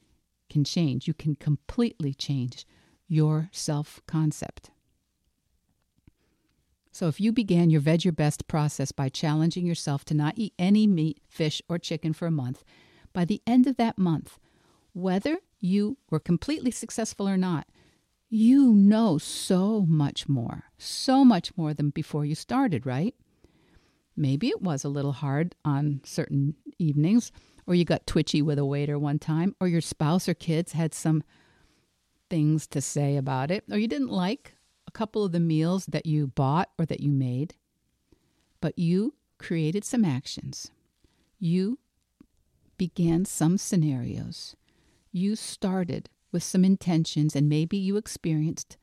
can 0.51 0.63
change. 0.63 1.07
You 1.07 1.15
can 1.15 1.35
completely 1.35 2.13
change 2.13 2.67
your 3.07 3.49
self 3.51 4.03
concept. 4.05 4.69
So, 6.91 7.07
if 7.07 7.19
you 7.19 7.31
began 7.31 7.71
your 7.71 7.81
Veg 7.81 8.05
Your 8.05 8.11
Best 8.11 8.47
process 8.47 8.91
by 8.91 9.09
challenging 9.09 9.65
yourself 9.65 10.05
to 10.05 10.13
not 10.13 10.35
eat 10.37 10.53
any 10.59 10.85
meat, 10.85 11.19
fish, 11.27 11.59
or 11.67 11.79
chicken 11.79 12.13
for 12.13 12.27
a 12.27 12.31
month, 12.31 12.63
by 13.13 13.25
the 13.25 13.41
end 13.47 13.65
of 13.65 13.77
that 13.77 13.97
month, 13.97 14.37
whether 14.93 15.39
you 15.59 15.97
were 16.11 16.19
completely 16.19 16.69
successful 16.69 17.27
or 17.27 17.37
not, 17.37 17.65
you 18.29 18.73
know 18.73 19.17
so 19.17 19.81
much 19.87 20.29
more, 20.29 20.65
so 20.77 21.25
much 21.25 21.57
more 21.57 21.73
than 21.73 21.89
before 21.89 22.25
you 22.25 22.35
started, 22.35 22.85
right? 22.85 23.15
Maybe 24.15 24.49
it 24.49 24.61
was 24.61 24.83
a 24.83 24.89
little 24.89 25.11
hard 25.11 25.55
on 25.65 26.01
certain 26.03 26.55
evenings, 26.77 27.31
or 27.65 27.75
you 27.75 27.85
got 27.85 28.05
twitchy 28.05 28.41
with 28.41 28.59
a 28.59 28.65
waiter 28.65 28.99
one 28.99 29.19
time, 29.19 29.55
or 29.59 29.67
your 29.67 29.81
spouse 29.81 30.29
or 30.29 30.33
kids 30.33 30.73
had 30.73 30.93
some 30.93 31.23
things 32.29 32.67
to 32.67 32.81
say 32.81 33.17
about 33.17 33.51
it, 33.51 33.63
or 33.71 33.77
you 33.77 33.87
didn't 33.87 34.09
like 34.09 34.55
a 34.87 34.91
couple 34.91 35.23
of 35.23 35.31
the 35.31 35.39
meals 35.39 35.85
that 35.87 36.05
you 36.05 36.27
bought 36.27 36.69
or 36.77 36.85
that 36.85 36.99
you 36.99 37.11
made. 37.11 37.55
But 38.61 38.77
you 38.77 39.15
created 39.39 39.83
some 39.83 40.05
actions. 40.05 40.71
You 41.39 41.79
began 42.77 43.25
some 43.25 43.57
scenarios. 43.57 44.55
You 45.11 45.35
started 45.35 46.09
with 46.31 46.43
some 46.43 46.63
intentions, 46.63 47.35
and 47.35 47.49
maybe 47.49 47.77
you 47.77 47.97
experienced 47.97 48.77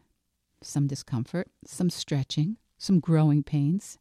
some 0.63 0.87
discomfort, 0.87 1.49
some 1.65 1.91
stretching, 1.91 2.57
some 2.79 3.01
growing 3.01 3.43
pains. 3.43 3.99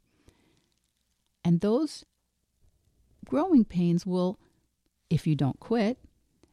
And 1.50 1.62
those 1.62 2.06
growing 3.26 3.66
pains 3.66 4.06
will, 4.06 4.38
if 5.10 5.26
you 5.26 5.36
don't 5.36 5.60
quit, 5.60 5.98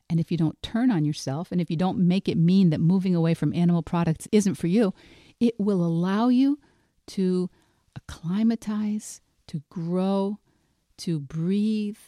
and 0.09 0.19
if 0.19 0.33
you 0.33 0.39
don't 0.39 0.63
turn 0.63 0.91
on 0.91 1.05
yourself, 1.05 1.53
and 1.53 1.61
if 1.61 1.71
you 1.71 1.77
don't 1.77 1.99
make 1.99 2.31
it 2.31 2.39
mean 2.39 2.71
that 2.71 2.81
moving 2.81 3.15
away 3.15 3.35
from 3.35 3.53
animal 3.53 3.83
products 3.83 4.27
isn't 4.33 4.55
for 4.55 4.69
you, 4.69 4.95
it 5.39 5.55
will 5.59 5.85
allow 5.85 6.29
you 6.29 6.59
to 7.09 7.51
acclimatize, 7.95 9.21
to 9.49 9.61
grow, 9.69 10.39
to 10.97 11.21
breathe 11.21 11.99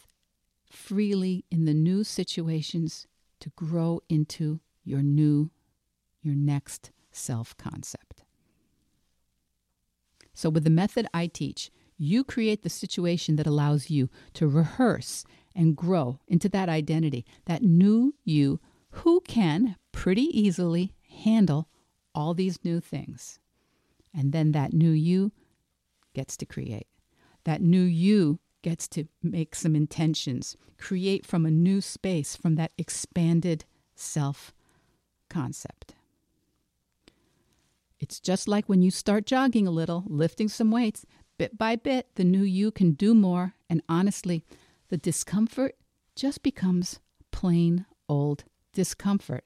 freely 0.65 1.45
in 1.51 1.65
the 1.65 1.75
new 1.75 2.03
situations, 2.03 3.05
to 3.39 3.51
grow 3.51 4.01
into 4.09 4.61
your 4.83 5.03
new, 5.03 5.51
your 6.23 6.33
next 6.33 6.89
self 7.11 7.55
concept. 7.55 8.23
So, 10.33 10.49
with 10.49 10.63
the 10.63 10.71
method 10.71 11.05
I 11.13 11.27
teach, 11.27 11.69
you 11.99 12.23
create 12.23 12.63
the 12.63 12.69
situation 12.69 13.35
that 13.35 13.45
allows 13.45 13.89
you 13.89 14.09
to 14.33 14.47
rehearse 14.47 15.25
and 15.53 15.75
grow 15.75 16.19
into 16.27 16.47
that 16.49 16.69
identity, 16.69 17.25
that 17.45 17.61
new 17.61 18.15
you 18.23 18.59
who 18.91 19.19
can 19.21 19.75
pretty 19.91 20.25
easily 20.39 20.93
handle 21.23 21.67
all 22.15 22.33
these 22.33 22.63
new 22.63 22.79
things. 22.79 23.39
And 24.15 24.31
then 24.31 24.53
that 24.53 24.73
new 24.73 24.91
you 24.91 25.31
gets 26.13 26.37
to 26.37 26.45
create. 26.45 26.87
That 27.43 27.61
new 27.61 27.81
you 27.81 28.39
gets 28.61 28.87
to 28.89 29.05
make 29.21 29.53
some 29.53 29.75
intentions, 29.75 30.55
create 30.77 31.25
from 31.25 31.45
a 31.45 31.51
new 31.51 31.81
space, 31.81 32.35
from 32.35 32.55
that 32.55 32.71
expanded 32.77 33.65
self 33.95 34.53
concept. 35.29 35.93
It's 37.99 38.19
just 38.19 38.47
like 38.47 38.67
when 38.67 38.81
you 38.81 38.91
start 38.91 39.25
jogging 39.25 39.67
a 39.67 39.71
little, 39.71 40.05
lifting 40.07 40.47
some 40.47 40.71
weights, 40.71 41.05
bit 41.39 41.57
by 41.57 41.75
bit, 41.75 42.13
the 42.15 42.23
new 42.23 42.43
you 42.43 42.69
can 42.69 42.91
do 42.91 43.15
more. 43.15 43.55
And 43.69 43.81
honestly, 43.89 44.43
the 44.89 44.97
discomfort 44.97 45.75
just 46.15 46.43
becomes 46.43 46.99
plain 47.31 47.85
old 48.07 48.43
discomfort, 48.73 49.45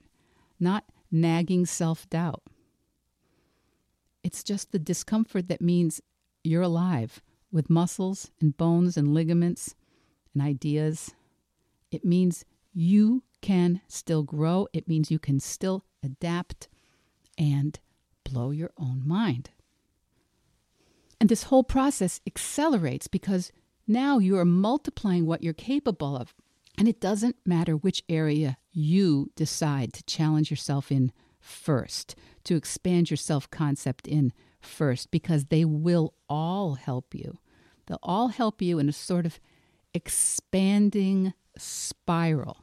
not 0.58 0.84
nagging 1.10 1.64
self 1.64 2.10
doubt. 2.10 2.42
It's 4.22 4.42
just 4.42 4.72
the 4.72 4.78
discomfort 4.78 5.48
that 5.48 5.60
means 5.60 6.00
you're 6.42 6.62
alive 6.62 7.22
with 7.52 7.70
muscles 7.70 8.30
and 8.40 8.56
bones 8.56 8.96
and 8.96 9.14
ligaments 9.14 9.76
and 10.34 10.42
ideas. 10.42 11.14
It 11.92 12.04
means 12.04 12.44
you 12.72 13.22
can 13.40 13.82
still 13.86 14.24
grow. 14.24 14.66
It 14.72 14.88
means 14.88 15.10
you 15.10 15.20
can 15.20 15.38
still 15.38 15.84
adapt 16.02 16.68
and 17.38 17.78
blow 18.24 18.50
your 18.50 18.72
own 18.78 19.06
mind. 19.06 19.50
And 21.24 21.30
this 21.30 21.44
whole 21.44 21.64
process 21.64 22.20
accelerates 22.26 23.08
because 23.08 23.50
now 23.86 24.18
you 24.18 24.36
are 24.36 24.44
multiplying 24.44 25.24
what 25.24 25.42
you're 25.42 25.54
capable 25.54 26.18
of. 26.18 26.34
And 26.76 26.86
it 26.86 27.00
doesn't 27.00 27.36
matter 27.46 27.78
which 27.78 28.04
area 28.10 28.58
you 28.72 29.30
decide 29.34 29.94
to 29.94 30.02
challenge 30.02 30.50
yourself 30.50 30.92
in 30.92 31.12
first, 31.40 32.14
to 32.44 32.56
expand 32.56 33.08
your 33.08 33.16
self 33.16 33.50
concept 33.50 34.06
in 34.06 34.34
first, 34.60 35.10
because 35.10 35.46
they 35.46 35.64
will 35.64 36.12
all 36.28 36.74
help 36.74 37.14
you. 37.14 37.38
They'll 37.86 37.98
all 38.02 38.28
help 38.28 38.60
you 38.60 38.78
in 38.78 38.90
a 38.90 38.92
sort 38.92 39.24
of 39.24 39.40
expanding 39.94 41.32
spiral. 41.56 42.58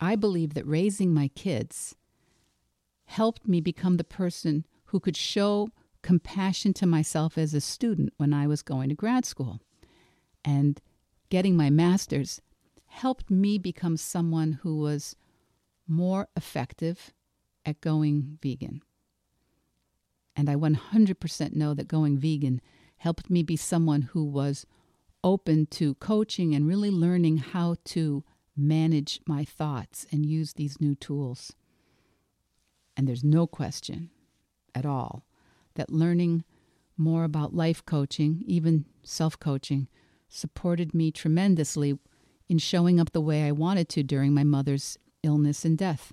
I 0.00 0.14
believe 0.14 0.54
that 0.54 0.68
raising 0.68 1.12
my 1.12 1.32
kids 1.34 1.96
helped 3.06 3.48
me 3.48 3.60
become 3.60 3.96
the 3.96 4.04
person 4.04 4.64
who 4.84 5.00
could 5.00 5.16
show 5.16 5.70
compassion 6.02 6.72
to 6.74 6.86
myself 6.86 7.36
as 7.36 7.54
a 7.54 7.60
student 7.60 8.12
when 8.16 8.32
I 8.32 8.46
was 8.46 8.62
going 8.62 8.88
to 8.88 8.94
grad 8.94 9.24
school. 9.24 9.60
And 10.44 10.80
getting 11.28 11.56
my 11.56 11.70
master's 11.70 12.40
helped 12.86 13.30
me 13.30 13.58
become 13.58 13.96
someone 13.96 14.52
who 14.62 14.78
was 14.78 15.14
more 15.86 16.28
effective 16.36 17.12
at 17.64 17.80
going 17.80 18.38
vegan. 18.42 18.82
And 20.34 20.48
I 20.48 20.56
100% 20.56 21.54
know 21.54 21.74
that 21.74 21.88
going 21.88 22.18
vegan 22.18 22.60
helped 22.98 23.30
me 23.30 23.42
be 23.42 23.56
someone 23.56 24.02
who 24.02 24.24
was 24.24 24.66
open 25.22 25.66
to 25.66 25.94
coaching 25.96 26.54
and 26.54 26.66
really 26.66 26.90
learning 26.90 27.38
how 27.38 27.76
to 27.84 28.24
manage 28.56 29.20
my 29.26 29.44
thoughts 29.44 30.06
and 30.10 30.24
use 30.24 30.54
these 30.54 30.80
new 30.80 30.94
tools. 30.94 31.52
And 32.96 33.06
there's 33.06 33.24
no 33.24 33.46
question 33.46 34.10
at 34.74 34.86
all 34.86 35.24
that 35.74 35.90
learning 35.90 36.44
more 36.96 37.24
about 37.24 37.54
life 37.54 37.84
coaching, 37.84 38.42
even 38.46 38.84
self 39.02 39.38
coaching, 39.38 39.88
supported 40.28 40.94
me 40.94 41.10
tremendously 41.10 41.98
in 42.48 42.58
showing 42.58 43.00
up 43.00 43.12
the 43.12 43.20
way 43.20 43.44
I 43.44 43.52
wanted 43.52 43.88
to 43.90 44.02
during 44.02 44.34
my 44.34 44.44
mother's 44.44 44.98
illness 45.22 45.64
and 45.64 45.76
death. 45.76 46.12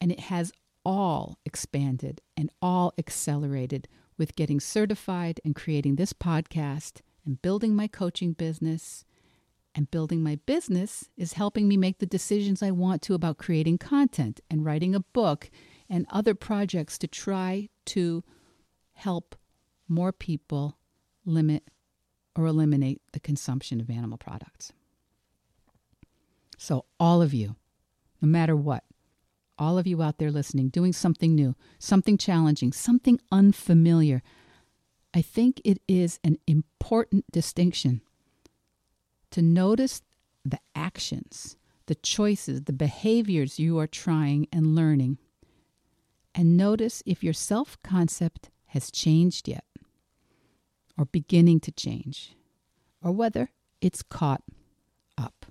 And 0.00 0.12
it 0.12 0.20
has 0.20 0.52
all 0.84 1.38
expanded 1.44 2.20
and 2.36 2.50
all 2.60 2.92
accelerated 2.98 3.88
with 4.18 4.36
getting 4.36 4.60
certified 4.60 5.40
and 5.44 5.54
creating 5.54 5.96
this 5.96 6.12
podcast 6.12 7.00
and 7.24 7.40
building 7.42 7.74
my 7.74 7.88
coaching 7.88 8.32
business. 8.32 9.04
And 9.76 9.90
building 9.90 10.22
my 10.22 10.38
business 10.46 11.10
is 11.16 11.32
helping 11.32 11.66
me 11.66 11.76
make 11.76 11.98
the 11.98 12.06
decisions 12.06 12.62
I 12.62 12.70
want 12.70 13.02
to 13.02 13.14
about 13.14 13.38
creating 13.38 13.78
content 13.78 14.40
and 14.48 14.64
writing 14.64 14.94
a 14.94 15.00
book 15.00 15.50
and 15.88 16.06
other 16.10 16.34
projects 16.34 16.98
to 16.98 17.06
try 17.06 17.68
to 17.86 18.24
help 18.94 19.36
more 19.88 20.12
people 20.12 20.78
limit 21.24 21.64
or 22.36 22.46
eliminate 22.46 23.00
the 23.12 23.20
consumption 23.20 23.80
of 23.80 23.90
animal 23.90 24.18
products. 24.18 24.72
So, 26.56 26.86
all 26.98 27.20
of 27.22 27.34
you, 27.34 27.56
no 28.20 28.28
matter 28.28 28.56
what, 28.56 28.84
all 29.58 29.78
of 29.78 29.86
you 29.86 30.02
out 30.02 30.18
there 30.18 30.30
listening, 30.30 30.68
doing 30.68 30.92
something 30.92 31.34
new, 31.34 31.54
something 31.78 32.18
challenging, 32.18 32.72
something 32.72 33.20
unfamiliar, 33.30 34.22
I 35.12 35.22
think 35.22 35.60
it 35.64 35.80
is 35.86 36.18
an 36.24 36.38
important 36.46 37.24
distinction 37.30 38.00
to 39.30 39.42
notice 39.42 40.02
the 40.44 40.58
actions, 40.74 41.56
the 41.86 41.94
choices, 41.94 42.62
the 42.62 42.72
behaviors 42.72 43.58
you 43.58 43.78
are 43.78 43.86
trying 43.86 44.48
and 44.52 44.74
learning, 44.74 45.18
and 46.34 46.56
notice 46.56 47.02
if 47.06 47.22
your 47.22 47.32
self 47.32 47.78
concept 47.82 48.50
has 48.66 48.90
changed 48.90 49.48
yet 49.48 49.64
or 50.98 51.04
beginning 51.06 51.60
to 51.60 51.72
change, 51.72 52.36
or 53.02 53.12
whether 53.12 53.50
it's 53.80 54.02
caught 54.02 54.42
up. 55.18 55.46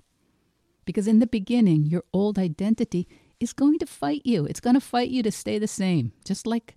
Because 0.84 1.06
in 1.06 1.18
the 1.18 1.26
beginning, 1.26 1.84
your 1.84 2.04
old 2.12 2.38
identity 2.38 3.06
is 3.40 3.52
going 3.52 3.78
to 3.78 3.86
fight 3.86 4.22
you. 4.24 4.44
It's 4.44 4.60
going 4.60 4.74
to 4.74 4.80
fight 4.80 5.10
you 5.10 5.22
to 5.22 5.32
stay 5.32 5.58
the 5.58 5.66
same, 5.66 6.12
just 6.24 6.46
like 6.46 6.76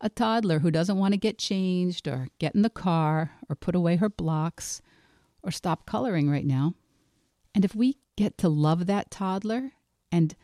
a 0.00 0.08
toddler 0.08 0.60
who 0.60 0.70
doesn't 0.70 0.98
want 0.98 1.12
to 1.12 1.18
get 1.18 1.38
changed 1.38 2.06
or 2.06 2.28
get 2.38 2.54
in 2.54 2.62
the 2.62 2.70
car 2.70 3.32
or 3.48 3.56
put 3.56 3.74
away 3.74 3.96
her 3.96 4.08
blocks 4.08 4.80
or 5.42 5.50
stop 5.50 5.86
coloring 5.86 6.30
right 6.30 6.46
now. 6.46 6.74
And 7.54 7.64
if 7.64 7.74
we 7.74 7.98
get 8.16 8.38
to 8.38 8.48
love 8.48 8.86
that 8.86 9.10
toddler 9.10 9.72
and 10.12 10.34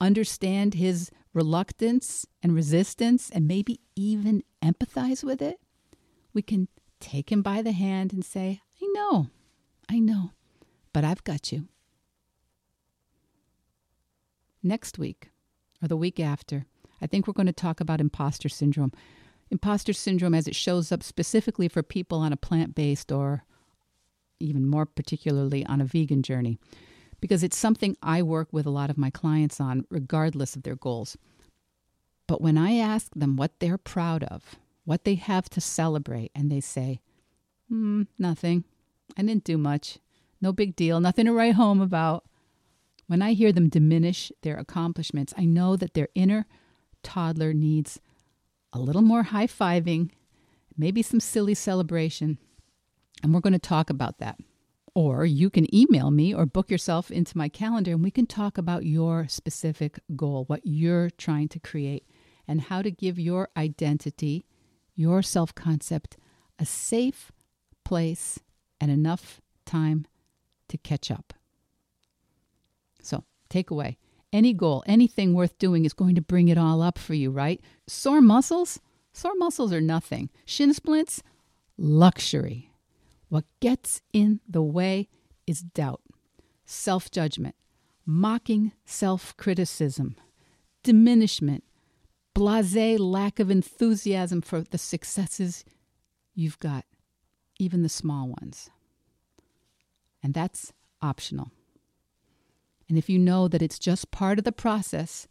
understand 0.00 0.74
his 0.74 1.10
reluctance 1.34 2.26
and 2.42 2.54
resistance 2.54 3.30
and 3.30 3.48
maybe 3.48 3.80
even 3.96 4.42
empathize 4.62 5.24
with 5.24 5.40
it, 5.40 5.60
we 6.32 6.42
can 6.42 6.68
take 7.00 7.32
him 7.32 7.42
by 7.42 7.62
the 7.62 7.72
hand 7.72 8.12
and 8.12 8.24
say, 8.24 8.60
I 8.82 8.86
know, 8.94 9.28
I 9.88 9.98
know, 9.98 10.30
but 10.92 11.04
I've 11.04 11.24
got 11.24 11.52
you. 11.52 11.68
Next 14.62 14.98
week, 14.98 15.30
or 15.82 15.88
the 15.88 15.96
week 15.96 16.20
after, 16.20 16.66
I 17.00 17.06
think 17.06 17.26
we're 17.26 17.32
going 17.32 17.46
to 17.46 17.52
talk 17.52 17.80
about 17.80 18.00
imposter 18.00 18.48
syndrome. 18.48 18.92
Imposter 19.50 19.92
syndrome 19.92 20.34
as 20.34 20.46
it 20.46 20.54
shows 20.54 20.92
up 20.92 21.02
specifically 21.02 21.68
for 21.68 21.82
people 21.82 22.18
on 22.18 22.32
a 22.32 22.36
plant 22.36 22.74
based 22.74 23.10
or 23.10 23.44
even 24.38 24.66
more 24.66 24.86
particularly 24.86 25.66
on 25.66 25.80
a 25.80 25.84
vegan 25.84 26.22
journey, 26.22 26.58
because 27.22 27.44
it's 27.44 27.56
something 27.56 27.96
I 28.02 28.20
work 28.20 28.48
with 28.50 28.66
a 28.66 28.70
lot 28.70 28.90
of 28.90 28.98
my 28.98 29.08
clients 29.08 29.60
on, 29.60 29.86
regardless 29.90 30.56
of 30.56 30.64
their 30.64 30.74
goals. 30.74 31.16
But 32.26 32.40
when 32.42 32.58
I 32.58 32.74
ask 32.74 33.14
them 33.14 33.36
what 33.36 33.60
they're 33.60 33.78
proud 33.78 34.24
of, 34.24 34.56
what 34.84 35.04
they 35.04 35.14
have 35.14 35.48
to 35.50 35.60
celebrate, 35.60 36.32
and 36.34 36.50
they 36.50 36.60
say, 36.60 36.98
hmm, 37.68 38.02
nothing. 38.18 38.64
I 39.16 39.22
didn't 39.22 39.44
do 39.44 39.56
much. 39.56 39.98
No 40.40 40.52
big 40.52 40.74
deal. 40.74 40.98
Nothing 40.98 41.26
to 41.26 41.32
write 41.32 41.54
home 41.54 41.80
about. 41.80 42.24
When 43.06 43.22
I 43.22 43.34
hear 43.34 43.52
them 43.52 43.68
diminish 43.68 44.32
their 44.42 44.56
accomplishments, 44.56 45.32
I 45.38 45.44
know 45.44 45.76
that 45.76 45.94
their 45.94 46.08
inner 46.16 46.46
toddler 47.04 47.54
needs 47.54 48.00
a 48.72 48.80
little 48.80 49.02
more 49.02 49.22
high 49.22 49.46
fiving, 49.46 50.10
maybe 50.76 51.02
some 51.02 51.20
silly 51.20 51.54
celebration. 51.54 52.38
And 53.22 53.32
we're 53.32 53.40
going 53.40 53.52
to 53.52 53.60
talk 53.60 53.90
about 53.90 54.18
that. 54.18 54.40
Or 54.94 55.24
you 55.24 55.48
can 55.48 55.74
email 55.74 56.10
me 56.10 56.34
or 56.34 56.44
book 56.44 56.70
yourself 56.70 57.10
into 57.10 57.38
my 57.38 57.48
calendar 57.48 57.92
and 57.92 58.04
we 58.04 58.10
can 58.10 58.26
talk 58.26 58.58
about 58.58 58.84
your 58.84 59.26
specific 59.28 59.98
goal, 60.14 60.44
what 60.46 60.60
you're 60.64 61.08
trying 61.10 61.48
to 61.48 61.58
create, 61.58 62.06
and 62.46 62.60
how 62.60 62.82
to 62.82 62.90
give 62.90 63.18
your 63.18 63.48
identity 63.56 64.44
your 64.94 65.22
self 65.22 65.54
concept 65.54 66.18
a 66.58 66.66
safe 66.66 67.32
place 67.84 68.38
and 68.80 68.90
enough 68.90 69.40
time 69.64 70.06
to 70.68 70.76
catch 70.76 71.10
up. 71.10 71.32
So, 73.00 73.24
takeaway 73.48 73.96
any 74.32 74.54
goal, 74.54 74.82
anything 74.86 75.34
worth 75.34 75.58
doing 75.58 75.84
is 75.84 75.92
going 75.92 76.14
to 76.14 76.22
bring 76.22 76.48
it 76.48 76.56
all 76.56 76.80
up 76.80 76.98
for 76.98 77.14
you, 77.14 77.30
right? 77.30 77.60
Sore 77.86 78.22
muscles? 78.22 78.80
Sore 79.12 79.34
muscles 79.36 79.72
are 79.72 79.80
nothing. 79.80 80.30
Shin 80.46 80.72
splints? 80.72 81.22
Luxury. 81.76 82.71
What 83.32 83.46
gets 83.60 84.02
in 84.12 84.40
the 84.46 84.60
way 84.60 85.08
is 85.46 85.62
doubt, 85.62 86.02
self 86.66 87.10
judgment, 87.10 87.54
mocking 88.04 88.72
self 88.84 89.34
criticism, 89.38 90.16
diminishment, 90.82 91.64
blase 92.34 92.98
lack 92.98 93.40
of 93.40 93.50
enthusiasm 93.50 94.42
for 94.42 94.60
the 94.60 94.76
successes 94.76 95.64
you've 96.34 96.58
got, 96.58 96.84
even 97.58 97.82
the 97.82 97.88
small 97.88 98.28
ones. 98.28 98.68
And 100.22 100.34
that's 100.34 100.74
optional. 101.00 101.52
And 102.86 102.98
if 102.98 103.08
you 103.08 103.18
know 103.18 103.48
that 103.48 103.62
it's 103.62 103.78
just 103.78 104.10
part 104.10 104.36
of 104.36 104.44
the 104.44 104.52
process, 104.52 105.26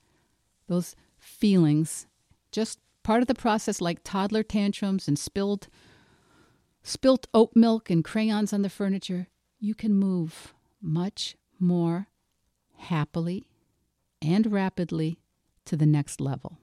those 0.67 0.95
feelings, 1.19 2.07
just 2.51 2.79
part 3.03 3.21
of 3.21 3.27
the 3.27 3.35
process 3.35 3.79
like 3.79 3.99
toddler 4.03 4.41
tantrums 4.41 5.07
and 5.07 5.19
spilled 5.19 5.67
spilt 6.83 7.27
oat 7.33 7.51
milk 7.55 7.89
and 7.89 8.03
crayons 8.03 8.53
on 8.53 8.61
the 8.61 8.69
furniture, 8.69 9.27
you 9.59 9.75
can 9.75 9.93
move 9.93 10.53
much 10.81 11.35
more 11.59 12.07
happily 12.77 13.45
and 14.21 14.51
rapidly 14.51 15.19
to 15.65 15.75
the 15.77 15.85
next 15.85 16.19
level 16.19 16.57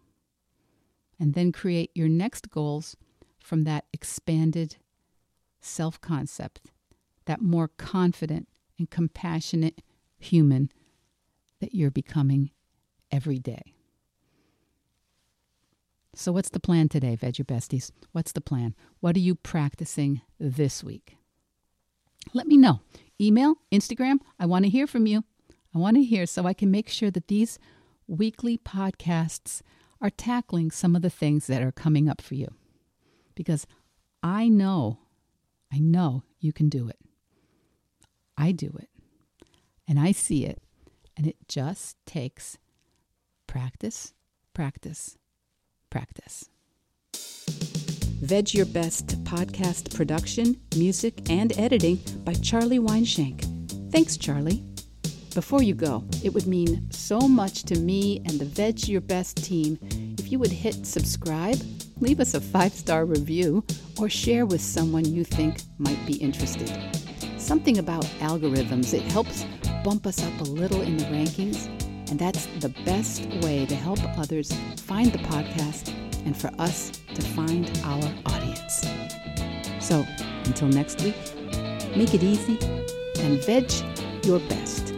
and 1.19 1.35
then 1.35 1.53
create 1.53 1.91
your 1.95 2.09
next 2.09 2.51
goals 2.51 2.97
from 3.39 3.65
that 3.65 3.85
expanded 3.93 4.77
self 5.61 6.01
concept, 6.01 6.71
that 7.27 7.43
more 7.43 7.69
confident 7.69 8.49
and 8.79 8.91
compassionate 8.91 9.83
human 10.19 10.71
that 11.61 11.75
you're 11.75 11.91
becoming 11.91 12.51
every 13.11 13.39
day. 13.39 13.75
So, 16.19 16.33
what's 16.33 16.51
the 16.51 16.59
plan 16.59 16.89
today, 16.89 17.17
Veggie 17.17 17.47
Besties? 17.47 17.93
What's 18.11 18.33
the 18.33 18.41
plan? 18.41 18.75
What 18.99 19.15
are 19.15 19.21
you 19.21 19.37
practicing 19.37 20.21
this 20.41 20.83
week? 20.83 21.17
Let 22.35 22.49
me 22.49 22.57
know. 22.57 22.81
Email, 23.21 23.55
Instagram. 23.71 24.17
I 24.37 24.47
want 24.47 24.65
to 24.65 24.69
hear 24.69 24.89
from 24.89 25.07
you. 25.07 25.23
I 25.73 25.79
want 25.79 25.97
to 25.97 26.03
hear 26.03 26.27
so 26.27 26.45
I 26.45 26.55
can 26.55 26.73
make 26.73 26.89
sure 26.89 27.13
that 27.13 27.29
these 27.29 27.61
weekly 28.09 28.59
podcasts 28.59 29.63
are 30.01 30.11
tackling 30.11 30.73
some 30.73 30.97
of 30.97 31.03
the 31.03 31.09
things 31.09 31.47
that 31.47 31.63
are 31.63 31.71
coming 31.71 32.09
up 32.09 32.21
for 32.21 32.35
you. 32.35 32.49
Because 33.37 33.65
I 34.21 34.49
know, 34.49 34.99
I 35.73 35.79
know 35.79 36.25
you 36.41 36.53
can 36.53 36.69
do 36.69 36.89
it. 36.89 36.99
I 38.37 38.51
do 38.51 38.77
it 38.77 38.89
and 39.87 40.01
I 40.01 40.11
see 40.11 40.47
it, 40.47 40.61
and 41.17 41.29
it 41.29 41.37
just 41.47 41.97
takes 42.07 42.59
practice, 43.47 44.15
practice, 44.53 45.17
practice. 45.91 46.49
Veg 48.21 48.53
Your 48.53 48.67
Best 48.67 49.23
podcast 49.25 49.95
production, 49.95 50.61
music, 50.77 51.31
and 51.31 51.57
editing 51.59 51.97
by 52.25 52.35
Charlie 52.35 52.79
Weinshank. 52.81 53.45
Thanks, 53.93 54.17
Charlie. 54.17 54.65
Before 55.35 55.63
you 55.63 55.75
go, 55.75 56.05
it 56.25 56.35
would 56.35 56.47
mean 56.47 56.91
so 56.91 57.21
much 57.21 57.63
to 57.65 57.79
me 57.79 58.21
and 58.27 58.39
the 58.41 58.45
Veg 58.45 58.89
Your 58.89 59.01
Best 59.01 59.45
team 59.45 59.79
if 60.19 60.33
you 60.33 60.39
would 60.41 60.53
hit 60.53 60.85
subscribe, 60.85 61.57
leave 62.01 62.21
us 62.21 62.35
a 62.35 62.41
five 62.41 62.75
star 62.75 63.07
review, 63.07 63.65
or 63.99 64.11
share 64.11 64.45
with 64.45 64.61
someone 64.61 65.07
you 65.07 65.25
think 65.25 65.63
might 65.79 66.05
be 66.07 66.17
interested. 66.17 66.71
Something 67.39 67.79
about 67.79 68.05
algorithms, 68.21 68.93
it 68.93 69.01
helps 69.11 69.47
bump 69.83 70.07
us 70.07 70.23
up 70.23 70.41
a 70.41 70.45
little 70.45 70.83
in 70.83 70.99
the 70.99 71.05
rankings, 71.05 71.71
and 72.11 72.19
that's 72.19 72.47
the 72.61 72.71
best 72.85 73.27
way 73.43 73.67
to 73.67 73.75
help 73.75 73.99
others 74.19 74.53
find 74.77 75.13
the 75.13 75.19
podcast 75.19 75.93
and 76.25 76.37
for 76.37 76.51
us 76.59 76.91
to 77.15 77.23
find 77.23 77.71
our 77.85 78.13
audience. 78.27 78.87
So, 79.81 80.05
until 80.45 80.69
next 80.69 81.03
week, 81.03 81.17
make 81.97 82.15
it 82.15 82.23
easy 82.23 82.59
and 83.21 83.43
veg 83.45 83.71
your 84.25 84.41
best. 84.41 84.98